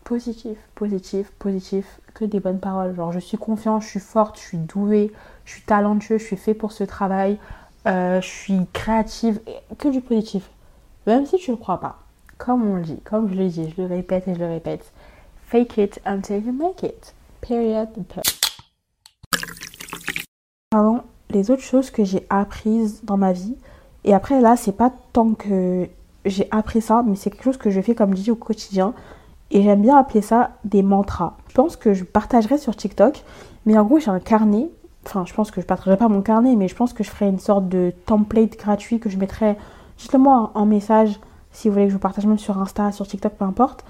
Positif, 0.05 0.57
positif, 0.77 1.33
positif, 1.33 2.01
que 2.14 2.25
des 2.25 2.38
bonnes 2.38 2.61
paroles. 2.61 2.95
Genre, 2.95 3.12
je 3.12 3.19
suis 3.19 3.37
confiante, 3.37 3.83
je 3.83 3.88
suis 3.88 4.01
forte, 4.01 4.38
je 4.38 4.45
suis 4.45 4.59
douée, 4.59 5.12
je 5.45 5.53
suis 5.55 5.62
talentueux, 5.62 6.19
je 6.19 6.25
suis 6.25 6.37
fait 6.37 6.55
pour 6.55 6.71
ce 6.71 6.85
travail, 6.85 7.38
euh, 7.87 8.21
je 8.21 8.29
suis 8.29 8.66
créative, 8.73 9.40
que 9.79 9.88
du 9.88 10.01
positif. 10.01 10.49
Même 11.07 11.27
si 11.27 11.37
tu 11.38 11.51
le 11.51 11.57
crois 11.57 11.81
pas. 11.81 11.99
Comme 12.38 12.69
on 12.69 12.77
le 12.77 12.83
dit, 12.83 13.01
comme 13.01 13.29
je 13.29 13.35
le 13.35 13.49
dis, 13.49 13.73
je 13.77 13.83
le 13.83 13.88
répète 13.88 14.29
et 14.29 14.35
je 14.35 14.38
le 14.38 14.47
répète. 14.47 14.92
Fake 15.47 15.79
it 15.79 16.01
until 16.05 16.38
you 16.38 16.53
make 16.53 16.83
it. 16.83 17.15
Period. 17.46 17.88
Les 21.30 21.50
autres 21.50 21.62
choses 21.62 21.90
que 21.90 22.04
j'ai 22.04 22.26
apprises 22.30 23.02
dans 23.04 23.16
ma 23.16 23.32
vie. 23.32 23.56
Et 24.04 24.14
après, 24.14 24.40
là, 24.40 24.56
c'est 24.56 24.72
pas 24.72 24.92
tant 25.12 25.35
que 25.35 25.88
j'ai 26.24 26.48
appris 26.50 26.80
ça, 26.80 27.02
mais 27.06 27.14
c'est 27.14 27.30
quelque 27.30 27.44
chose 27.44 27.56
que 27.56 27.70
je 27.70 27.80
fais, 27.80 27.94
comme 27.94 28.16
je 28.16 28.22
dis, 28.22 28.30
au 28.30 28.37
quotidien. 28.37 28.94
Et 29.50 29.62
j'aime 29.62 29.82
bien 29.82 29.96
appeler 29.96 30.22
ça 30.22 30.52
des 30.64 30.82
mantras. 30.82 31.37
Je 31.48 31.54
pense 31.54 31.76
que 31.76 31.94
je 31.94 32.04
partagerai 32.04 32.59
sur 32.59 32.74
TikTok. 32.74 33.22
Mais 33.64 33.78
en 33.78 33.85
gros, 33.85 33.98
j'ai 33.98 34.11
un 34.11 34.20
carnet. 34.20 34.70
Enfin, 35.04 35.24
je 35.24 35.35
pense 35.35 35.50
que 35.50 35.61
je 35.61 35.66
partagerai 35.66 35.96
pas 35.96 36.09
mon 36.09 36.22
carnet, 36.22 36.56
mais 36.56 36.68
je 36.68 36.74
pense 36.74 36.92
que 36.92 37.04
je 37.04 37.11
ferai 37.11 37.28
une 37.28 37.38
sorte 37.38 37.68
de 37.68 37.92
template 38.06 38.56
gratuit 38.59 38.98
que 38.98 39.09
je 39.09 39.18
mettrai 39.18 39.56
justement 39.98 40.50
en 40.54 40.66
message 40.66 41.20
si 41.52 41.68
vous 41.68 41.74
voulez 41.74 41.87
que 41.87 41.90
je 41.90 41.94
vous 41.94 42.00
partage 42.00 42.26
même 42.26 42.38
sur 42.38 42.59
Insta, 42.59 42.92
sur 42.92 43.06
TikTok, 43.06 43.35
peu 43.35 43.44
importe. 43.44 43.85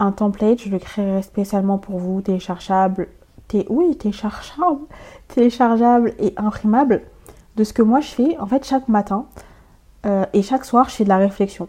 Un 0.00 0.12
template, 0.12 0.60
je 0.60 0.70
le 0.70 0.78
créerai 0.78 1.22
spécialement 1.22 1.76
pour 1.78 1.98
vous, 1.98 2.22
téléchargeable. 2.22 3.08
oui, 3.68 3.96
téléchargeable, 3.96 4.80
téléchargeable 5.28 6.14
et 6.18 6.32
imprimable 6.38 7.02
de 7.56 7.64
ce 7.64 7.72
que 7.72 7.82
moi 7.82 8.00
je 8.00 8.08
fais 8.08 8.38
en 8.38 8.46
fait 8.46 8.64
chaque 8.64 8.88
matin. 8.88 9.26
Euh, 10.06 10.24
et 10.32 10.42
chaque 10.42 10.64
soir, 10.64 10.88
je 10.88 10.94
fais 10.94 11.04
de 11.04 11.10
la 11.10 11.18
réflexion. 11.18 11.68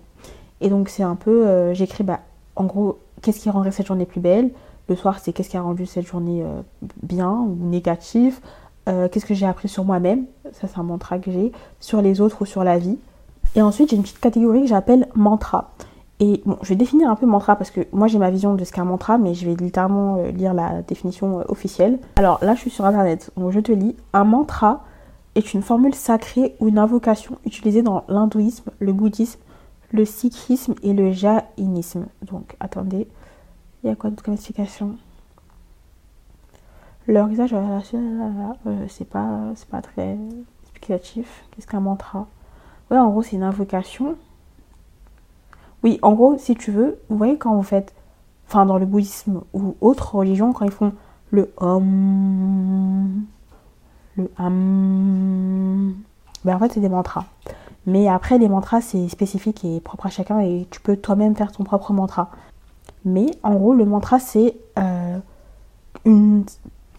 Et 0.61 0.69
donc, 0.69 0.87
c'est 0.87 1.03
un 1.03 1.15
peu, 1.15 1.45
euh, 1.45 1.73
j'écris, 1.73 2.05
bah, 2.05 2.21
en 2.55 2.63
gros, 2.63 2.99
qu'est-ce 3.21 3.41
qui 3.41 3.49
rendrait 3.49 3.71
cette 3.71 3.87
journée 3.87 4.05
plus 4.05 4.21
belle? 4.21 4.51
Le 4.87 4.95
soir, 4.95 5.19
c'est 5.19 5.33
qu'est-ce 5.33 5.49
qui 5.49 5.57
a 5.57 5.61
rendu 5.61 5.85
cette 5.85 6.07
journée 6.07 6.41
euh, 6.43 6.61
bien 7.03 7.31
ou 7.31 7.57
négatif? 7.59 8.41
Qu'est-ce 8.85 9.25
que 9.25 9.33
j'ai 9.33 9.45
appris 9.45 9.69
sur 9.69 9.85
moi-même? 9.85 10.25
Ça, 10.51 10.67
c'est 10.67 10.77
un 10.77 10.83
mantra 10.83 11.17
que 11.17 11.31
j'ai. 11.31 11.53
Sur 11.79 12.01
les 12.01 12.19
autres 12.19 12.41
ou 12.41 12.45
sur 12.45 12.65
la 12.65 12.77
vie. 12.77 12.97
Et 13.55 13.61
ensuite, 13.61 13.89
j'ai 13.89 13.95
une 13.95 14.01
petite 14.01 14.19
catégorie 14.19 14.63
que 14.63 14.67
j'appelle 14.67 15.07
mantra. 15.15 15.71
Et 16.23 16.43
bon, 16.45 16.57
je 16.61 16.69
vais 16.69 16.75
définir 16.75 17.09
un 17.09 17.15
peu 17.15 17.25
mantra 17.25 17.55
parce 17.55 17.71
que 17.71 17.81
moi 17.91 18.07
j'ai 18.07 18.19
ma 18.19 18.29
vision 18.29 18.53
de 18.53 18.63
ce 18.63 18.71
qu'est 18.71 18.79
un 18.79 18.85
mantra, 18.85 19.17
mais 19.17 19.33
je 19.33 19.43
vais 19.45 19.55
littéralement 19.55 20.21
lire 20.27 20.53
la 20.53 20.83
définition 20.83 21.43
officielle. 21.49 21.97
Alors 22.15 22.37
là, 22.43 22.53
je 22.53 22.59
suis 22.59 22.69
sur 22.69 22.85
internet, 22.85 23.31
donc 23.35 23.51
je 23.51 23.59
te 23.59 23.71
lis. 23.71 23.95
Un 24.13 24.23
mantra 24.23 24.85
est 25.33 25.55
une 25.55 25.63
formule 25.63 25.95
sacrée 25.95 26.55
ou 26.59 26.67
une 26.67 26.77
invocation 26.77 27.37
utilisée 27.43 27.81
dans 27.81 28.03
l'hindouisme, 28.07 28.69
le 28.77 28.93
bouddhisme, 28.93 29.39
le 29.91 30.05
sikhisme 30.05 30.75
et 30.83 30.93
le 30.93 31.11
jaïnisme. 31.11 32.05
Donc, 32.21 32.55
attendez, 32.59 33.07
il 33.83 33.89
y 33.89 33.91
a 33.91 33.95
quoi 33.95 34.11
d'autre 34.11 34.23
comme 34.23 34.35
explication? 34.35 34.97
Leur 37.07 37.29
usage, 37.29 37.55
euh, 37.55 38.85
c'est 38.89 39.09
pas, 39.09 39.39
c'est 39.55 39.67
pas 39.67 39.81
très 39.81 40.17
explicatif. 40.61 41.45
Qu'est-ce 41.51 41.65
qu'un 41.65 41.79
mantra? 41.79 42.27
Ouais, 42.91 42.99
en 42.99 43.09
gros, 43.09 43.23
c'est 43.23 43.37
une 43.37 43.43
invocation. 43.43 44.17
Oui, 45.83 45.99
en 46.01 46.13
gros, 46.13 46.37
si 46.37 46.55
tu 46.55 46.71
veux, 46.71 46.99
vous 47.09 47.17
voyez 47.17 47.37
quand 47.37 47.55
vous 47.55 47.63
faites, 47.63 47.93
enfin, 48.47 48.65
dans 48.65 48.77
le 48.77 48.85
bouddhisme 48.85 49.41
ou 49.53 49.75
autre 49.81 50.15
religion, 50.15 50.53
quand 50.53 50.65
ils 50.65 50.71
font 50.71 50.93
le 51.31 51.51
om, 51.57 53.25
le 54.17 54.29
am, 54.37 55.95
ben 56.43 56.55
en 56.55 56.59
fait, 56.59 56.73
c'est 56.73 56.79
des 56.79 56.89
mantras. 56.89 57.25
Mais 57.85 58.07
après, 58.07 58.37
les 58.37 58.49
mantras, 58.49 58.81
c'est 58.81 59.07
spécifique 59.09 59.65
et 59.65 59.79
propre 59.79 60.05
à 60.05 60.09
chacun 60.09 60.39
et 60.39 60.67
tu 60.69 60.79
peux 60.81 60.95
toi-même 60.95 61.35
faire 61.35 61.51
ton 61.51 61.63
propre 61.63 61.93
mantra. 61.93 62.29
Mais 63.05 63.31
en 63.43 63.55
gros, 63.55 63.73
le 63.73 63.85
mantra, 63.85 64.19
c'est 64.19 64.55
euh, 64.77 65.17
une. 66.05 66.45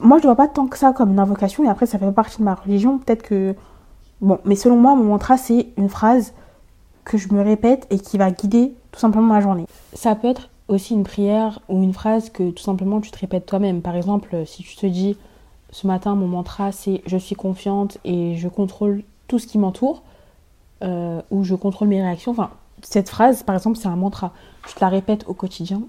Moi, 0.01 0.18
je 0.18 0.23
ne 0.25 0.29
vois 0.29 0.37
pas 0.37 0.49
tant 0.49 0.66
que 0.66 0.77
ça 0.77 0.92
comme 0.92 1.12
une 1.12 1.21
invocation 1.21 1.62
et 1.64 1.68
après, 1.68 1.87
ça 1.87 1.99
fait 1.99 2.11
partie 2.11 2.38
de 2.38 2.45
ma 2.45 2.55
religion. 2.55 2.99
Peut-être 2.99 3.23
que. 3.23 3.55
Bon, 4.21 4.38
mais 4.45 4.57
selon 4.57 4.77
moi, 4.77 4.95
mon 4.97 5.05
mantra, 5.05 5.37
c'est 5.37 5.68
une 5.77 5.88
phrase 5.88 6.33
que 7.05 7.19
je 7.19 7.33
me 7.33 7.43
répète 7.43 7.87
et 7.91 7.99
qui 7.99 8.19
va 8.19 8.31
guider 8.31 8.75
tout 8.93 9.01
simplement 9.01 9.27
ma 9.27 9.41
journée. 9.41 9.67
Ça 9.95 10.15
peut 10.15 10.29
être 10.29 10.49
aussi 10.69 10.95
une 10.95 11.05
prière 11.05 11.61
ou 11.69 11.83
une 11.83 11.93
phrase 11.93 12.31
que 12.31 12.51
tout 12.51 12.62
simplement 12.62 13.01
tu 13.01 13.11
te 13.11 13.19
répètes 13.19 13.47
toi-même. 13.47 13.83
Par 13.83 13.97
exemple, 13.97 14.45
si 14.47 14.62
tu 14.62 14.77
te 14.77 14.87
dis 14.87 15.17
ce 15.71 15.87
matin, 15.87 16.15
mon 16.15 16.29
mantra, 16.29 16.73
c'est 16.73 17.03
je 17.07 17.17
suis 17.17 17.35
confiante 17.35 17.99
et 18.05 18.37
je 18.37 18.49
contrôle 18.49 19.03
tout 19.27 19.38
ce 19.38 19.47
qui 19.47 19.59
m'entoure 19.59 20.03
euh, 20.83 21.21
où 21.31 21.45
je 21.45 21.55
contrôle 21.55 21.88
mes 21.88 22.03
réactions. 22.03 22.33
Enfin, 22.33 22.51
cette 22.83 23.09
phrase, 23.09 23.43
par 23.43 23.57
exemple, 23.57 23.79
c'est 23.79 23.88
un 23.88 23.97
mantra. 23.97 24.33
Tu 24.69 24.75
te 24.75 24.81
la 24.81 24.88
répètes 24.88 25.25
au 25.27 25.35
quotidien. 25.35 25.83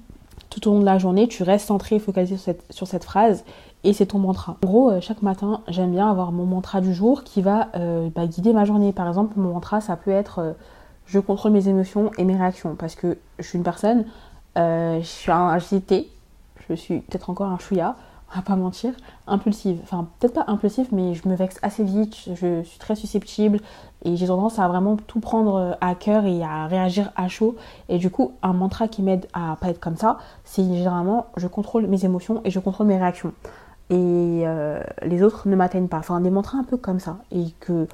Tout 0.49 0.67
au 0.67 0.73
long 0.73 0.79
de 0.79 0.85
la 0.85 0.99
journée, 0.99 1.27
tu 1.27 1.43
restes 1.43 1.67
centré 1.67 1.95
et 1.95 1.99
focalisé 1.99 2.35
sur 2.37 2.45
cette, 2.45 2.63
sur 2.71 2.87
cette 2.87 3.03
phrase 3.03 3.43
et 3.83 3.91
c'est 3.91 4.05
ton 4.07 4.19
mantra. 4.19 4.57
En 4.63 4.67
gros, 4.67 4.91
euh, 4.91 5.01
chaque 5.01 5.21
matin, 5.21 5.61
j'aime 5.67 5.91
bien 5.91 6.09
avoir 6.09 6.31
mon 6.31 6.45
mantra 6.45 6.79
du 6.79 6.93
jour 6.93 7.23
qui 7.23 7.41
va 7.41 7.69
euh, 7.75 8.09
bah, 8.13 8.27
guider 8.27 8.53
ma 8.53 8.63
journée. 8.63 8.93
Par 8.93 9.07
exemple, 9.07 9.33
mon 9.37 9.53
mantra, 9.53 9.81
ça 9.81 9.95
peut 9.95 10.11
être 10.11 10.55
je 11.05 11.19
contrôle 11.19 11.51
mes 11.51 11.67
émotions 11.67 12.11
et 12.17 12.23
mes 12.23 12.35
réactions 12.35 12.75
parce 12.75 12.95
que 12.95 13.17
je 13.39 13.43
suis 13.43 13.57
une 13.57 13.63
personne, 13.63 14.05
je 14.55 15.01
suis 15.03 15.31
un 15.31 15.57
je 16.69 16.75
suis 16.75 16.99
peut-être 17.01 17.29
encore 17.29 17.47
un 17.47 17.57
chouïa, 17.57 17.95
on 18.33 18.37
va 18.37 18.41
pas 18.41 18.55
mentir, 18.55 18.93
impulsive. 19.27 19.79
Enfin, 19.83 20.07
peut-être 20.19 20.33
pas 20.33 20.45
impulsive, 20.47 20.87
mais 20.91 21.13
je 21.13 21.27
me 21.27 21.35
vexe 21.35 21.59
assez 21.61 21.83
vite, 21.83 22.15
je 22.33 22.63
suis 22.63 22.79
très 22.79 22.95
susceptible 22.95 23.59
et 24.03 24.15
j'ai 24.15 24.27
tendance 24.27 24.59
à 24.59 24.67
vraiment 24.67 24.97
tout 24.97 25.19
prendre 25.19 25.55
euh, 25.55 25.71
à 25.81 25.95
cœur 25.95 26.25
et 26.25 26.43
à 26.43 26.67
réagir 26.67 27.11
à 27.15 27.27
chaud. 27.27 27.55
Et 27.89 27.97
du 27.99 28.09
coup, 28.09 28.33
un 28.41 28.53
mantra 28.53 28.87
qui 28.87 29.01
m'aide 29.01 29.27
à 29.33 29.57
pas 29.61 29.69
être 29.69 29.79
comme 29.79 29.97
ça, 29.97 30.17
c'est 30.43 30.63
généralement 30.63 31.27
je 31.37 31.47
contrôle 31.47 31.87
mes 31.87 32.05
émotions 32.05 32.41
et 32.43 32.49
je 32.49 32.59
contrôle 32.59 32.87
mes 32.87 32.97
réactions. 32.97 33.33
Et 33.89 34.43
euh, 34.45 34.81
les 35.03 35.21
autres 35.21 35.47
ne 35.47 35.55
m'atteignent 35.55 35.87
pas. 35.87 35.99
Enfin, 35.99 36.19
des 36.19 36.31
mantras 36.31 36.57
un 36.57 36.63
peu 36.63 36.77
comme 36.77 36.99
ça. 36.99 37.17
Et 37.31 37.51
que 37.59 37.87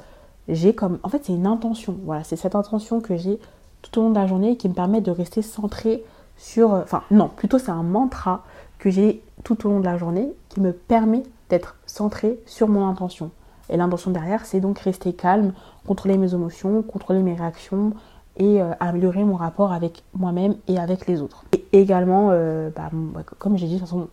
j'ai 0.49 0.73
comme. 0.73 0.99
En 1.03 1.09
fait, 1.09 1.25
c'est 1.25 1.33
une 1.33 1.47
intention. 1.47 1.95
Voilà, 2.03 2.23
c'est 2.23 2.35
cette 2.35 2.55
intention 2.55 3.01
que 3.01 3.15
j'ai 3.15 3.39
tout 3.81 3.99
au 3.99 4.03
long 4.03 4.09
de 4.09 4.15
la 4.15 4.27
journée 4.27 4.57
qui 4.57 4.67
me 4.67 4.73
permet 4.73 5.01
de 5.01 5.11
rester 5.11 5.41
centré 5.41 6.03
sur. 6.37 6.73
Euh, 6.73 6.81
enfin, 6.83 7.03
non, 7.11 7.29
plutôt 7.29 7.59
c'est 7.59 7.71
un 7.71 7.83
mantra 7.83 8.43
que 8.79 8.89
j'ai 8.89 9.21
tout 9.43 9.65
au 9.65 9.69
long 9.69 9.79
de 9.79 9.85
la 9.85 9.97
journée 9.97 10.29
qui 10.49 10.59
me 10.59 10.71
permet 10.71 11.23
d'être 11.49 11.75
centré 11.85 12.39
sur 12.45 12.67
mon 12.67 12.87
intention. 12.87 13.31
Et 13.69 13.77
l'intention 13.77 14.11
derrière, 14.11 14.45
c'est 14.45 14.59
donc 14.59 14.79
rester 14.79 15.13
calme, 15.13 15.53
contrôler 15.85 16.17
mes 16.17 16.33
émotions, 16.33 16.81
contrôler 16.81 17.21
mes 17.21 17.35
réactions 17.35 17.93
et 18.37 18.61
euh, 18.61 18.71
améliorer 18.79 19.23
mon 19.23 19.35
rapport 19.35 19.71
avec 19.71 20.03
moi-même 20.13 20.55
et 20.67 20.79
avec 20.79 21.05
les 21.07 21.21
autres. 21.21 21.43
Et 21.53 21.65
également, 21.73 22.29
euh, 22.31 22.69
bah, 22.75 22.89
bah, 22.91 23.21
comme 23.37 23.57
j'ai 23.57 23.67
dit, 23.67 23.75
de 23.75 23.79
toute 23.79 23.87
façon, 23.87 24.07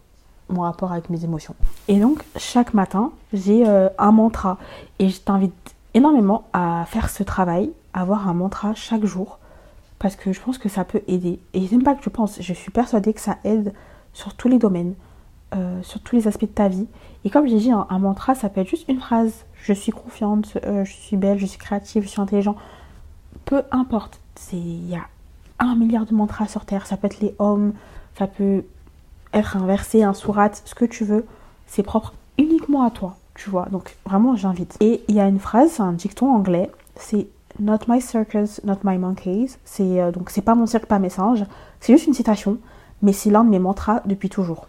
mon 0.49 0.63
rapport 0.63 0.93
avec 0.93 1.09
mes 1.11 1.25
émotions. 1.25 1.55
Et 1.89 1.99
donc, 1.99 2.23
chaque 2.37 2.75
matin, 2.75 3.13
j'ai 3.33 3.67
un 3.67 4.13
mantra. 4.13 4.59
Et 5.01 5.09
je 5.09 5.21
t'invite 5.21 5.76
énormément 5.97 6.45
à 6.53 6.85
faire 6.87 7.09
ce 7.09 7.23
travail, 7.23 7.73
avoir 7.95 8.29
un 8.29 8.35
mantra 8.35 8.75
chaque 8.75 9.05
jour, 9.05 9.39
parce 9.99 10.15
que 10.15 10.33
je 10.33 10.41
pense 10.41 10.59
que 10.59 10.69
ça 10.69 10.85
peut 10.85 11.03
aider. 11.09 11.41
Et 11.55 11.67
c'est 11.67 11.79
pas 11.79 11.95
que 11.95 12.05
je 12.05 12.11
pense, 12.11 12.41
je 12.41 12.53
suis 12.53 12.71
persuadée 12.71 13.15
que 13.15 13.21
ça 13.21 13.39
aide 13.45 13.73
sur 14.13 14.35
tous 14.35 14.49
les 14.49 14.59
domaines, 14.59 14.95
euh, 15.55 15.83
sur 15.83 16.01
tous 16.03 16.15
les 16.15 16.29
aspects 16.29 16.43
de 16.43 16.47
ta 16.47 16.69
vie. 16.69 16.87
Et 17.25 17.31
comme 17.31 17.49
j'ai 17.49 17.57
dit, 17.57 17.71
un, 17.71 17.99
mantra, 17.99 18.35
ça 18.35 18.51
peut 18.51 18.61
être 18.61 18.69
juste 18.69 18.89
une 18.89 19.01
phrase. 19.01 19.47
Je 19.55 19.73
suis 19.73 19.91
confiante, 19.91 20.59
euh, 20.65 20.85
je 20.85 20.93
suis 20.93 21.17
belle, 21.17 21.39
je 21.39 21.47
suis 21.47 21.59
créative, 21.59 22.03
je 22.03 22.09
suis 22.09 22.21
intelligent. 22.21 22.57
Peu 23.47 23.63
importe. 23.71 24.21
Il 24.53 24.87
y 24.89 24.97
a 24.97 25.07
un 25.59 25.77
milliard 25.77 26.05
de 26.05 26.15
mantras 26.15 26.47
sur 26.47 26.67
Terre. 26.67 26.87
Ça 26.87 26.99
peut 26.99 27.07
être 27.07 27.21
les 27.21 27.35
hommes, 27.39 27.73
ça 28.19 28.27
peut 28.27 28.65
être 29.33 29.57
un 29.57 29.65
verset, 29.67 30.03
un 30.03 30.13
sourate, 30.13 30.61
ce 30.67 30.75
que 30.75 30.85
tu 30.85 31.05
veux. 31.05 31.25
C'est 31.67 31.83
propre 31.83 32.13
uniquement 32.37 32.85
à 32.85 32.91
toi, 32.91 33.17
tu 33.37 33.51
vois. 33.51 33.67
Donc 33.71 33.97
vraiment, 34.05 34.37
j'invite. 34.37 34.77
Et 34.81 35.05
il 35.09 35.15
y 35.15 35.21
a 35.21 35.29
une 35.29 35.39
phrase, 35.39 35.71
c'est 35.73 35.83
un 35.83 35.93
dicton 35.93 36.35
anglais, 36.35 36.71
c'est 36.97 37.29
Not 37.59 37.79
my 37.89 38.01
circus, 38.01 38.61
not 38.65 38.79
my 38.85 38.99
monkeys. 38.99 39.57
C'est 39.65 40.01
euh, 40.01 40.13
donc 40.13 40.31
c'est 40.31 40.43
pas 40.43 40.55
mon 40.55 40.67
cirque, 40.67 40.87
pas 40.87 40.99
mes 40.99 41.09
singes. 41.09 41.45
C'est 41.81 41.93
juste 41.93 42.07
une 42.07 42.15
citation, 42.15 42.59
mais 43.03 43.13
c'est 43.13 43.31
l'un 43.31 43.45
de 43.45 43.51
mes 43.51 43.59
mantras 43.59 44.03
depuis 44.05 44.29
toujours. 44.29 44.67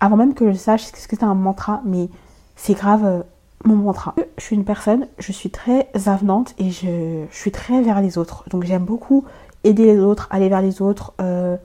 Avant 0.00 0.16
même 0.16 0.34
que 0.34 0.50
je 0.50 0.56
sache 0.56 0.84
ce 0.84 1.08
que 1.08 1.16
c'est 1.16 1.24
un 1.24 1.34
mantra, 1.34 1.82
mais 1.84 2.08
c'est 2.56 2.74
grave 2.74 3.04
euh, 3.04 3.22
mon 3.64 3.76
mantra. 3.76 4.14
Je 4.38 4.42
suis 4.42 4.56
une 4.56 4.64
personne, 4.64 5.06
je 5.18 5.32
suis 5.32 5.50
très 5.50 5.88
avenante 6.06 6.54
et 6.58 6.70
je, 6.70 7.24
suis 7.30 7.52
très 7.52 7.80
vers 7.82 8.00
les 8.00 8.18
autres. 8.18 8.44
Donc 8.50 8.64
j'aime 8.64 8.84
beaucoup 8.84 9.24
aider 9.64 9.84
les 9.84 9.98
autres, 9.98 10.28
aller 10.30 10.48
vers 10.48 10.62
les 10.62 10.82
autres. 10.82 11.12
euh, 11.20 11.56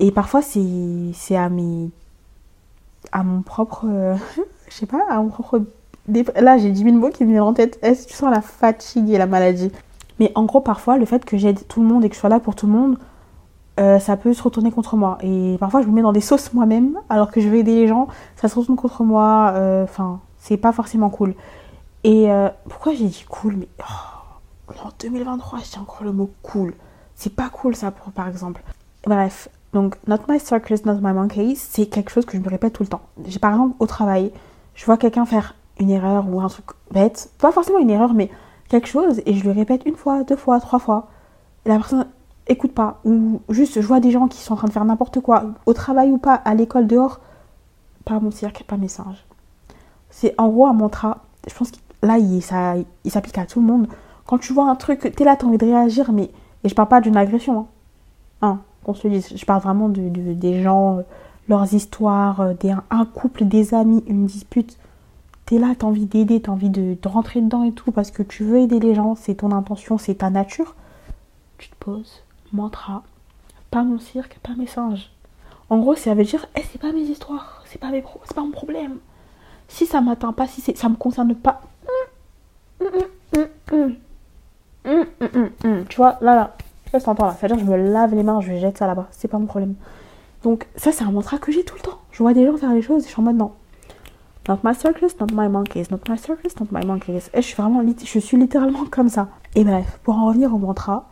et 0.00 0.12
parfois 0.12 0.42
c'est 0.42 1.36
à 1.36 1.48
mes 1.48 1.90
à 3.10 3.24
mon 3.24 3.42
propre 3.42 3.84
je 4.70 4.74
sais 4.74 4.86
pas, 4.86 5.04
à 5.10 5.22
là 6.40 6.58
j'ai 6.58 6.70
10 6.70 6.84
000 6.84 6.96
mots 6.96 7.10
qui 7.10 7.24
me 7.24 7.30
viennent 7.30 7.42
en 7.42 7.52
tête. 7.52 7.78
Est-ce 7.82 8.04
que 8.04 8.10
tu 8.10 8.16
sens 8.16 8.30
la 8.30 8.40
fatigue 8.40 9.10
et 9.10 9.18
la 9.18 9.26
maladie? 9.26 9.70
Mais 10.18 10.32
en 10.34 10.44
gros 10.44 10.60
parfois 10.60 10.96
le 10.96 11.04
fait 11.04 11.24
que 11.24 11.36
j'aide 11.36 11.66
tout 11.68 11.80
le 11.80 11.86
monde 11.86 12.04
et 12.04 12.08
que 12.08 12.14
je 12.14 12.20
sois 12.20 12.30
là 12.30 12.40
pour 12.40 12.54
tout 12.54 12.66
le 12.66 12.72
monde 12.72 12.98
euh, 13.78 14.00
ça 14.00 14.16
peut 14.16 14.34
se 14.34 14.42
retourner 14.42 14.72
contre 14.72 14.96
moi. 14.96 15.18
Et 15.22 15.56
parfois, 15.60 15.82
je 15.82 15.86
me 15.86 15.92
mets 15.92 16.02
dans 16.02 16.12
des 16.12 16.20
sauces 16.20 16.52
moi-même, 16.52 16.98
alors 17.08 17.30
que 17.30 17.40
je 17.40 17.48
veux 17.48 17.58
aider 17.58 17.74
les 17.74 17.86
gens, 17.86 18.08
ça 18.36 18.48
se 18.48 18.58
retourne 18.58 18.76
contre 18.76 19.04
moi. 19.04 19.52
euh, 19.54 19.84
Enfin, 19.84 20.20
c'est 20.38 20.56
pas 20.56 20.72
forcément 20.72 21.10
cool. 21.10 21.34
Et 22.04 22.30
euh, 22.30 22.48
pourquoi 22.68 22.94
j'ai 22.94 23.04
dit 23.06 23.24
cool? 23.28 23.54
Mais 23.56 23.68
oh, 23.80 24.72
en 24.84 24.90
2023, 24.98 25.60
je 25.60 25.70
dis 25.70 25.78
encore 25.78 26.02
le 26.02 26.12
mot 26.12 26.30
cool. 26.42 26.74
C'est 27.14 27.34
pas 27.34 27.48
cool 27.50 27.76
ça, 27.76 27.92
par 28.14 28.26
exemple. 28.26 28.62
Bref, 29.06 29.48
donc, 29.72 29.96
not 30.08 30.18
my 30.28 30.40
circus, 30.40 30.84
not 30.84 30.94
my 31.00 31.12
monkeys, 31.12 31.56
c'est 31.56 31.86
quelque 31.86 32.10
chose 32.10 32.24
que 32.24 32.36
je 32.36 32.42
me 32.42 32.48
répète 32.48 32.72
tout 32.72 32.82
le 32.82 32.88
temps. 32.88 33.02
J'ai 33.26 33.38
par 33.38 33.52
exemple 33.52 33.76
au 33.78 33.86
travail, 33.86 34.32
je 34.78 34.84
vois 34.84 34.96
quelqu'un 34.96 35.26
faire 35.26 35.56
une 35.80 35.90
erreur 35.90 36.26
ou 36.32 36.40
un 36.40 36.46
truc 36.48 36.66
bête, 36.92 37.30
pas 37.38 37.50
forcément 37.50 37.80
une 37.80 37.90
erreur, 37.90 38.14
mais 38.14 38.30
quelque 38.68 38.86
chose, 38.86 39.20
et 39.26 39.34
je 39.34 39.42
lui 39.42 39.50
répète 39.50 39.82
une 39.86 39.96
fois, 39.96 40.22
deux 40.22 40.36
fois, 40.36 40.60
trois 40.60 40.78
fois. 40.78 41.08
La 41.66 41.74
personne 41.74 42.06
écoute 42.46 42.72
pas, 42.72 43.00
ou 43.04 43.40
juste 43.48 43.80
je 43.80 43.86
vois 43.86 43.98
des 43.98 44.12
gens 44.12 44.28
qui 44.28 44.38
sont 44.38 44.52
en 44.54 44.56
train 44.56 44.68
de 44.68 44.72
faire 44.72 44.84
n'importe 44.84 45.18
quoi, 45.18 45.46
au 45.66 45.72
travail 45.72 46.12
ou 46.12 46.18
pas, 46.18 46.34
à 46.34 46.54
l'école, 46.54 46.86
dehors, 46.86 47.18
pas 48.04 48.20
mon 48.20 48.30
cirque, 48.30 48.62
pas 48.68 48.76
mes 48.76 48.86
singes. 48.86 49.26
C'est 50.10 50.32
en 50.38 50.48
gros 50.48 50.66
un 50.66 50.74
mantra, 50.74 51.24
je 51.48 51.54
pense 51.54 51.72
que 51.72 51.78
là 52.02 52.18
il, 52.18 52.40
ça, 52.40 52.76
s'applique 53.06 53.38
à 53.38 53.46
tout 53.46 53.60
le 53.60 53.66
monde. 53.66 53.88
Quand 54.26 54.38
tu 54.38 54.52
vois 54.52 54.70
un 54.70 54.76
truc, 54.76 55.12
t'es 55.16 55.24
là, 55.24 55.34
t'as 55.34 55.46
envie 55.48 55.58
de 55.58 55.66
réagir, 55.66 56.12
mais. 56.12 56.30
Et 56.62 56.68
je 56.68 56.74
parle 56.74 56.88
pas 56.88 57.00
d'une 57.00 57.16
agression, 57.16 57.58
hein. 57.58 57.66
Hein, 58.42 58.58
qu'on 58.84 58.94
se 58.94 59.08
le 59.08 59.14
dise, 59.14 59.32
je 59.34 59.44
parle 59.44 59.60
vraiment 59.60 59.88
de, 59.88 60.08
de- 60.08 60.34
des 60.34 60.62
gens, 60.62 61.00
leurs 61.48 61.72
histoires, 61.74 62.40
euh, 62.40 62.54
des, 62.54 62.74
un 62.90 63.04
couple, 63.06 63.44
des 63.44 63.74
amis, 63.74 64.04
une 64.06 64.26
dispute. 64.26 64.78
T'es 65.46 65.58
là, 65.58 65.74
t'as 65.78 65.86
envie 65.86 66.04
d'aider, 66.04 66.42
t'as 66.42 66.52
envie 66.52 66.68
de, 66.70 66.96
rentrer 67.06 67.40
dedans 67.40 67.64
et 67.64 67.72
tout, 67.72 67.90
parce 67.90 68.10
que 68.10 68.22
tu 68.22 68.44
veux 68.44 68.58
aider 68.58 68.80
les 68.80 68.94
gens, 68.94 69.14
c'est 69.14 69.36
ton 69.36 69.50
intention, 69.52 69.96
c'est 69.96 70.16
ta 70.16 70.28
nature. 70.30 70.74
Tu 71.56 71.70
te 71.70 71.74
poses, 71.76 72.22
mantra, 72.52 73.02
pas 73.70 73.82
mon 73.82 73.98
cirque, 73.98 74.38
pas 74.42 74.54
mes 74.58 74.66
singes. 74.66 75.10
En 75.70 75.78
gros, 75.78 75.94
ça 75.94 76.14
veut 76.14 76.24
dire, 76.24 76.46
Eh, 76.56 76.62
c'est 76.70 76.80
pas 76.80 76.92
mes 76.92 77.00
histoires, 77.00 77.62
c'est 77.66 77.78
pas 77.80 77.90
mes 77.90 78.02
pro- 78.02 78.20
pas 78.34 78.42
mon 78.42 78.50
problème. 78.50 78.98
Si 79.68 79.86
ça 79.86 80.00
m'atteint 80.00 80.32
pas, 80.32 80.46
si 80.46 80.60
ça 80.60 80.88
me 80.88 80.96
concerne 80.96 81.34
pas. 81.34 81.62
Tu 85.88 85.96
vois, 85.96 86.18
là, 86.20 86.34
là, 86.34 86.56
là, 86.92 87.00
t'entends 87.00 87.26
là. 87.26 87.36
C'est-à-dire, 87.38 87.58
je 87.58 87.70
me 87.70 87.76
lave 87.76 88.14
les 88.14 88.22
mains, 88.22 88.40
je 88.40 88.54
jette 88.56 88.78
ça 88.78 88.86
là-bas. 88.86 89.08
C'est 89.10 89.28
pas 89.28 89.38
mon 89.38 89.46
problème. 89.46 89.74
Donc, 90.42 90.66
ça, 90.76 90.92
c'est 90.92 91.04
un 91.04 91.10
mantra 91.10 91.38
que 91.38 91.52
j'ai 91.52 91.64
tout 91.64 91.74
le 91.76 91.82
temps. 91.82 91.98
Je 92.12 92.22
vois 92.22 92.34
des 92.34 92.46
gens 92.46 92.56
faire 92.56 92.72
les 92.72 92.82
choses 92.82 93.02
et 93.02 93.06
je 93.06 93.12
suis 93.12 93.20
en 93.20 93.24
mode 93.24 93.36
non. 93.36 93.52
Not 94.48 94.60
my 94.64 94.74
circus, 94.74 95.18
not 95.20 95.26
my 95.32 95.48
monkeys. 95.48 95.88
Not 95.90 96.00
my 96.08 96.16
circus, 96.16 96.58
not 96.58 96.68
my 96.70 96.84
monkeys. 96.86 97.28
Et 97.34 97.42
je 97.42 97.46
suis 97.46 97.56
vraiment, 97.56 97.80
littéralement 97.82 98.86
comme 98.90 99.08
ça. 99.08 99.28
Et 99.54 99.64
bref, 99.64 99.98
pour 100.02 100.16
en 100.16 100.26
revenir 100.26 100.54
au 100.54 100.58
mantra, 100.58 101.08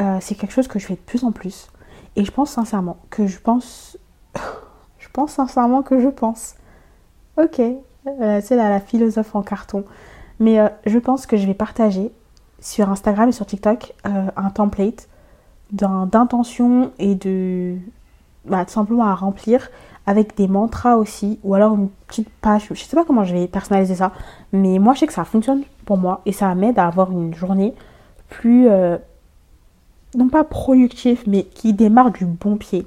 euh, 0.00 0.18
c'est 0.20 0.36
quelque 0.36 0.52
chose 0.52 0.68
que 0.68 0.78
je 0.78 0.86
fais 0.86 0.94
de 0.94 1.00
plus 1.00 1.24
en 1.24 1.32
plus. 1.32 1.68
Et 2.14 2.24
je 2.24 2.30
pense 2.30 2.50
sincèrement 2.50 2.98
que 3.10 3.26
je 3.26 3.38
pense. 3.38 3.98
je 4.98 5.08
pense 5.12 5.32
sincèrement 5.32 5.82
que 5.82 6.00
je 6.00 6.08
pense. 6.08 6.54
Ok, 7.36 7.60
euh, 7.60 8.40
c'est 8.42 8.56
la, 8.56 8.80
philosophe 8.80 9.34
en 9.34 9.42
carton. 9.42 9.84
Mais 10.38 10.60
euh, 10.60 10.68
je 10.86 10.98
pense 10.98 11.26
que 11.26 11.36
je 11.36 11.46
vais 11.46 11.54
partager 11.54 12.12
sur 12.60 12.88
Instagram 12.90 13.28
et 13.28 13.32
sur 13.32 13.46
TikTok 13.46 13.94
un 14.04 14.50
template 14.50 15.08
d'intention 15.72 16.92
et 16.98 17.14
de. 17.14 17.76
Bah, 18.48 18.64
simplement 18.66 19.04
à 19.04 19.14
remplir 19.14 19.68
avec 20.06 20.36
des 20.36 20.48
mantras 20.48 20.96
aussi, 20.96 21.38
ou 21.44 21.54
alors 21.54 21.74
une 21.74 21.90
petite 22.06 22.30
page. 22.40 22.68
Je 22.70 22.82
sais 22.82 22.96
pas 22.96 23.04
comment 23.04 23.24
je 23.24 23.34
vais 23.34 23.46
personnaliser 23.46 23.96
ça, 23.96 24.12
mais 24.52 24.78
moi 24.78 24.94
je 24.94 25.00
sais 25.00 25.06
que 25.06 25.12
ça 25.12 25.24
fonctionne 25.24 25.64
pour 25.84 25.98
moi 25.98 26.22
et 26.24 26.32
ça 26.32 26.54
m'aide 26.54 26.78
à 26.78 26.86
avoir 26.86 27.10
une 27.12 27.34
journée 27.34 27.74
plus. 28.28 28.68
euh, 28.68 28.96
non 30.14 30.28
pas 30.28 30.44
productive, 30.44 31.22
mais 31.26 31.44
qui 31.44 31.72
démarre 31.72 32.10
du 32.10 32.24
bon 32.24 32.56
pied. 32.56 32.86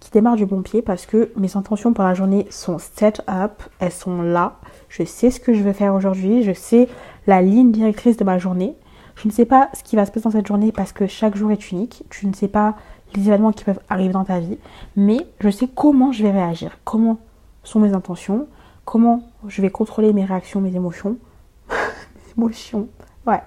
Qui 0.00 0.10
démarre 0.10 0.36
du 0.36 0.46
bon 0.46 0.62
pied 0.62 0.82
parce 0.82 1.06
que 1.06 1.32
mes 1.36 1.56
intentions 1.56 1.92
pour 1.92 2.04
la 2.04 2.14
journée 2.14 2.46
sont 2.50 2.78
set 2.78 3.22
up, 3.28 3.62
elles 3.80 3.92
sont 3.92 4.22
là. 4.22 4.56
Je 4.88 5.02
sais 5.02 5.30
ce 5.30 5.40
que 5.40 5.54
je 5.54 5.62
veux 5.62 5.72
faire 5.72 5.94
aujourd'hui, 5.94 6.42
je 6.42 6.52
sais 6.52 6.88
la 7.26 7.42
ligne 7.42 7.72
directrice 7.72 8.16
de 8.16 8.24
ma 8.24 8.38
journée. 8.38 8.74
Je 9.16 9.26
ne 9.26 9.32
sais 9.32 9.46
pas 9.46 9.70
ce 9.72 9.82
qui 9.82 9.96
va 9.96 10.04
se 10.04 10.12
passer 10.12 10.24
dans 10.24 10.30
cette 10.30 10.46
journée 10.46 10.72
parce 10.72 10.92
que 10.92 11.06
chaque 11.06 11.36
jour 11.36 11.50
est 11.50 11.70
unique. 11.72 12.04
Tu 12.10 12.26
ne 12.26 12.34
sais 12.34 12.48
pas 12.48 12.76
les 13.16 13.28
événements 13.28 13.52
qui 13.52 13.64
peuvent 13.64 13.80
arriver 13.88 14.12
dans 14.12 14.24
ta 14.24 14.38
vie, 14.38 14.58
mais 14.96 15.26
je 15.40 15.50
sais 15.50 15.68
comment 15.68 16.12
je 16.12 16.22
vais 16.22 16.30
réagir, 16.30 16.78
comment 16.84 17.18
sont 17.64 17.80
mes 17.80 17.92
intentions, 17.92 18.46
comment 18.84 19.22
je 19.48 19.60
vais 19.60 19.70
contrôler 19.70 20.12
mes 20.12 20.24
réactions, 20.24 20.60
mes 20.60 20.74
émotions. 20.74 21.16
mes 21.68 22.32
émotions, 22.36 22.88
ouais. 23.26 23.42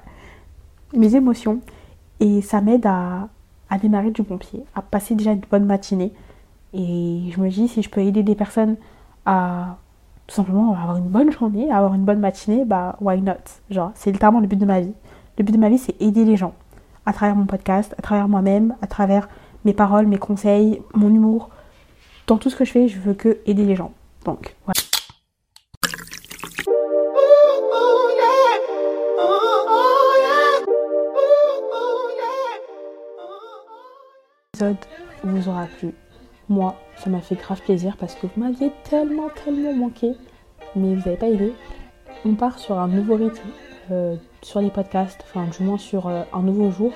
Mes 0.94 1.16
émotions. 1.16 1.62
Et 2.20 2.42
ça 2.42 2.62
m'aide 2.62 2.86
à, 2.86 3.30
à 3.70 3.78
démarrer 3.78 4.12
du 4.12 4.22
bon 4.22 4.38
pied, 4.38 4.64
à 4.76 4.82
passer 4.82 5.16
déjà 5.16 5.32
une 5.32 5.42
bonne 5.50 5.66
matinée. 5.66 6.14
Et 6.74 7.30
je 7.32 7.40
me 7.40 7.50
dis, 7.50 7.68
si 7.68 7.82
je 7.82 7.90
peux 7.90 8.02
aider 8.02 8.24
des 8.24 8.36
personnes 8.36 8.76
à 9.26 9.78
tout 10.28 10.36
simplement 10.36 10.74
avoir 10.74 10.98
une 10.98 11.08
bonne 11.08 11.32
journée, 11.32 11.72
avoir 11.72 11.94
une 11.96 12.06
bonne 12.06 12.20
matinée, 12.20 12.66
bah 12.66 12.96
why 13.02 13.22
not? 13.22 13.34
Genre, 13.72 13.92
c'est 13.96 14.12
littéralement 14.12 14.40
le 14.40 14.48
but 14.48 14.60
de 14.60 14.66
ma 14.66 14.82
vie. 14.82 14.94
Le 15.38 15.44
but 15.44 15.52
de 15.52 15.58
ma 15.58 15.70
vie, 15.70 15.80
c'est 15.80 16.00
aider 16.02 16.26
les 16.26 16.38
gens. 16.38 16.54
À 17.06 17.14
travers 17.14 17.36
mon 17.36 17.46
podcast, 17.46 17.96
à 17.98 18.02
travers 18.02 18.28
moi-même, 18.28 18.76
à 18.82 18.88
travers 18.88 19.28
mes 19.66 19.74
paroles, 19.74 20.08
mes 20.08 20.18
conseils, 20.18 20.82
mon 20.94 21.10
humour. 21.10 21.50
Dans 22.28 22.38
tout 22.38 22.50
ce 22.50 22.56
que 22.56 22.66
je 22.66 22.72
fais, 22.72 22.88
je 22.88 23.00
veux 23.00 23.14
que 23.14 23.40
aider 23.46 23.66
les 23.66 23.76
gens. 23.76 23.92
Donc, 24.26 24.56
voilà. 24.66 24.76
Vous 35.24 35.50
aura 35.50 35.66
plu. 35.78 35.94
Moi, 36.50 36.76
ça 36.98 37.10
m'a 37.10 37.22
fait 37.22 37.36
grave 37.36 37.62
plaisir 37.62 37.96
parce 37.98 38.16
que 38.16 38.28
vous 38.28 38.42
m'aviez 38.42 38.72
tellement, 38.84 39.30
tellement 39.44 39.74
manqué. 39.74 40.14
Mais 40.76 40.96
vous 40.96 41.02
n'avez 41.02 41.18
pas 41.18 41.30
aidé. 41.30 41.54
On 42.26 42.36
part 42.36 42.60
sur 42.60 42.78
un 42.78 42.88
nouveau 42.88 43.16
rythme 43.16 43.50
euh, 43.92 44.16
sur 44.42 44.60
les 44.62 44.70
podcasts, 44.70 45.24
enfin 45.24 45.46
du 45.46 45.64
moins 45.64 45.78
sur 45.78 46.08
euh, 46.08 46.24
un 46.34 46.42
nouveau 46.42 46.72
jour. 46.72 46.92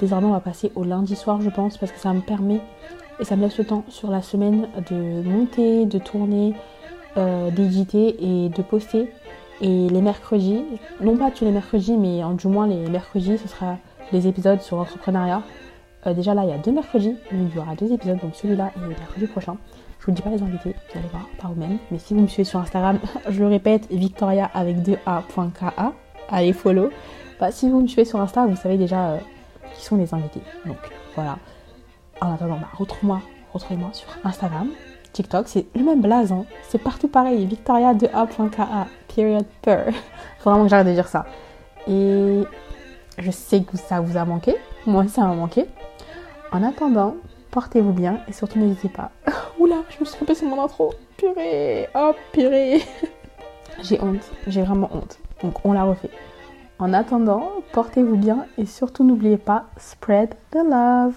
Désormais, 0.00 0.26
on 0.26 0.32
va 0.32 0.40
passer 0.40 0.72
au 0.74 0.84
lundi 0.84 1.14
soir, 1.14 1.42
je 1.42 1.50
pense, 1.50 1.76
parce 1.76 1.92
que 1.92 1.98
ça 1.98 2.12
me 2.12 2.20
permet 2.20 2.60
et 3.20 3.24
ça 3.24 3.36
me 3.36 3.42
laisse 3.42 3.58
le 3.58 3.64
temps 3.64 3.84
sur 3.88 4.10
la 4.10 4.22
semaine 4.22 4.66
de 4.90 5.22
monter, 5.22 5.84
de 5.84 5.98
tourner, 5.98 6.54
euh, 7.18 7.50
d'éditer 7.50 8.16
et 8.18 8.48
de 8.48 8.62
poster. 8.62 9.12
Et 9.60 9.88
les 9.88 10.00
mercredis, 10.00 10.62
non 11.02 11.18
pas 11.18 11.30
tous 11.30 11.44
les 11.44 11.50
mercredis, 11.50 11.98
mais 11.98 12.24
en, 12.24 12.32
du 12.32 12.48
moins 12.48 12.66
les 12.66 12.88
mercredis, 12.88 13.36
ce 13.36 13.46
sera 13.46 13.76
des 14.10 14.26
épisodes 14.26 14.62
sur 14.62 14.78
l'entrepreneuriat. 14.78 15.42
Euh, 16.06 16.14
déjà 16.14 16.32
là, 16.32 16.44
il 16.44 16.50
y 16.50 16.52
a 16.54 16.58
deux 16.58 16.72
mercredis, 16.72 17.14
mais 17.30 17.44
il 17.50 17.54
y 17.54 17.58
aura 17.58 17.74
deux 17.74 17.92
épisodes, 17.92 18.18
donc 18.22 18.34
celui-là 18.34 18.70
et 18.74 18.80
le 18.80 18.88
mercredi 18.88 19.26
prochain. 19.26 19.58
Je 19.98 20.06
vous 20.06 20.12
dis 20.12 20.22
pas 20.22 20.30
les 20.30 20.42
invités, 20.42 20.74
vous 20.90 20.98
allez 20.98 21.08
voir 21.08 21.26
par 21.38 21.52
vous-même. 21.52 21.76
Mais 21.90 21.98
si 21.98 22.14
vous 22.14 22.22
me 22.22 22.26
suivez 22.26 22.44
sur 22.44 22.58
Instagram, 22.58 22.98
je 23.28 23.38
le 23.38 23.48
répète, 23.48 23.86
Victoria 23.90 24.50
avec 24.54 24.78
2a.ka, 24.78 25.92
allez 26.30 26.54
follow. 26.54 26.88
Bah, 27.38 27.52
si 27.52 27.68
vous 27.68 27.82
me 27.82 27.86
suivez 27.86 28.06
sur 28.06 28.18
Insta, 28.18 28.46
vous 28.46 28.56
savez 28.56 28.78
déjà 28.78 29.10
euh, 29.10 29.18
qui 29.74 29.84
sont 29.84 29.96
les 29.96 30.12
invités. 30.14 30.42
Donc 30.66 30.78
voilà. 31.14 31.38
En 32.20 32.34
attendant, 32.34 32.56
bah, 32.56 32.68
retrouve-moi, 32.76 33.20
retrouvez-moi 33.52 33.90
sur 33.92 34.08
Instagram, 34.24 34.68
TikTok, 35.12 35.48
c'est 35.48 35.66
le 35.74 35.82
même 35.82 36.00
blaze, 36.00 36.32
hein. 36.32 36.44
c'est 36.68 36.78
partout 36.78 37.08
pareil, 37.08 37.46
victoria2a.ka, 37.46 38.86
period 39.14 39.46
per. 39.62 39.92
Faut 40.38 40.50
vraiment 40.50 40.64
que 40.64 40.70
j'arrête 40.70 40.86
de 40.86 40.92
dire 40.92 41.08
ça. 41.08 41.26
Et 41.88 42.42
je 43.18 43.30
sais 43.30 43.62
que 43.62 43.76
ça 43.76 44.00
vous 44.00 44.16
a 44.16 44.24
manqué, 44.24 44.56
moi 44.86 45.06
ça 45.08 45.22
m'a 45.22 45.34
manqué. 45.34 45.66
En 46.52 46.62
attendant, 46.62 47.16
portez-vous 47.50 47.92
bien 47.92 48.20
et 48.28 48.32
surtout 48.32 48.58
n'hésitez 48.58 48.88
pas. 48.88 49.10
Oula, 49.58 49.76
je 49.90 50.00
me 50.00 50.04
suis 50.04 50.16
trompée 50.16 50.34
sur 50.34 50.46
mon 50.46 50.62
intro. 50.62 50.92
Purée, 51.16 51.88
oh 51.94 52.12
purée. 52.32 52.82
j'ai 53.82 54.00
honte, 54.00 54.30
j'ai 54.46 54.62
vraiment 54.62 54.90
honte. 54.92 55.18
Donc 55.42 55.64
on 55.64 55.72
la 55.72 55.84
refait. 55.84 56.10
En 56.80 56.94
attendant, 56.94 57.50
portez-vous 57.72 58.16
bien 58.16 58.46
et 58.56 58.64
surtout 58.64 59.04
n'oubliez 59.04 59.36
pas, 59.36 59.66
spread 59.76 60.34
the 60.50 60.60
love. 60.64 61.14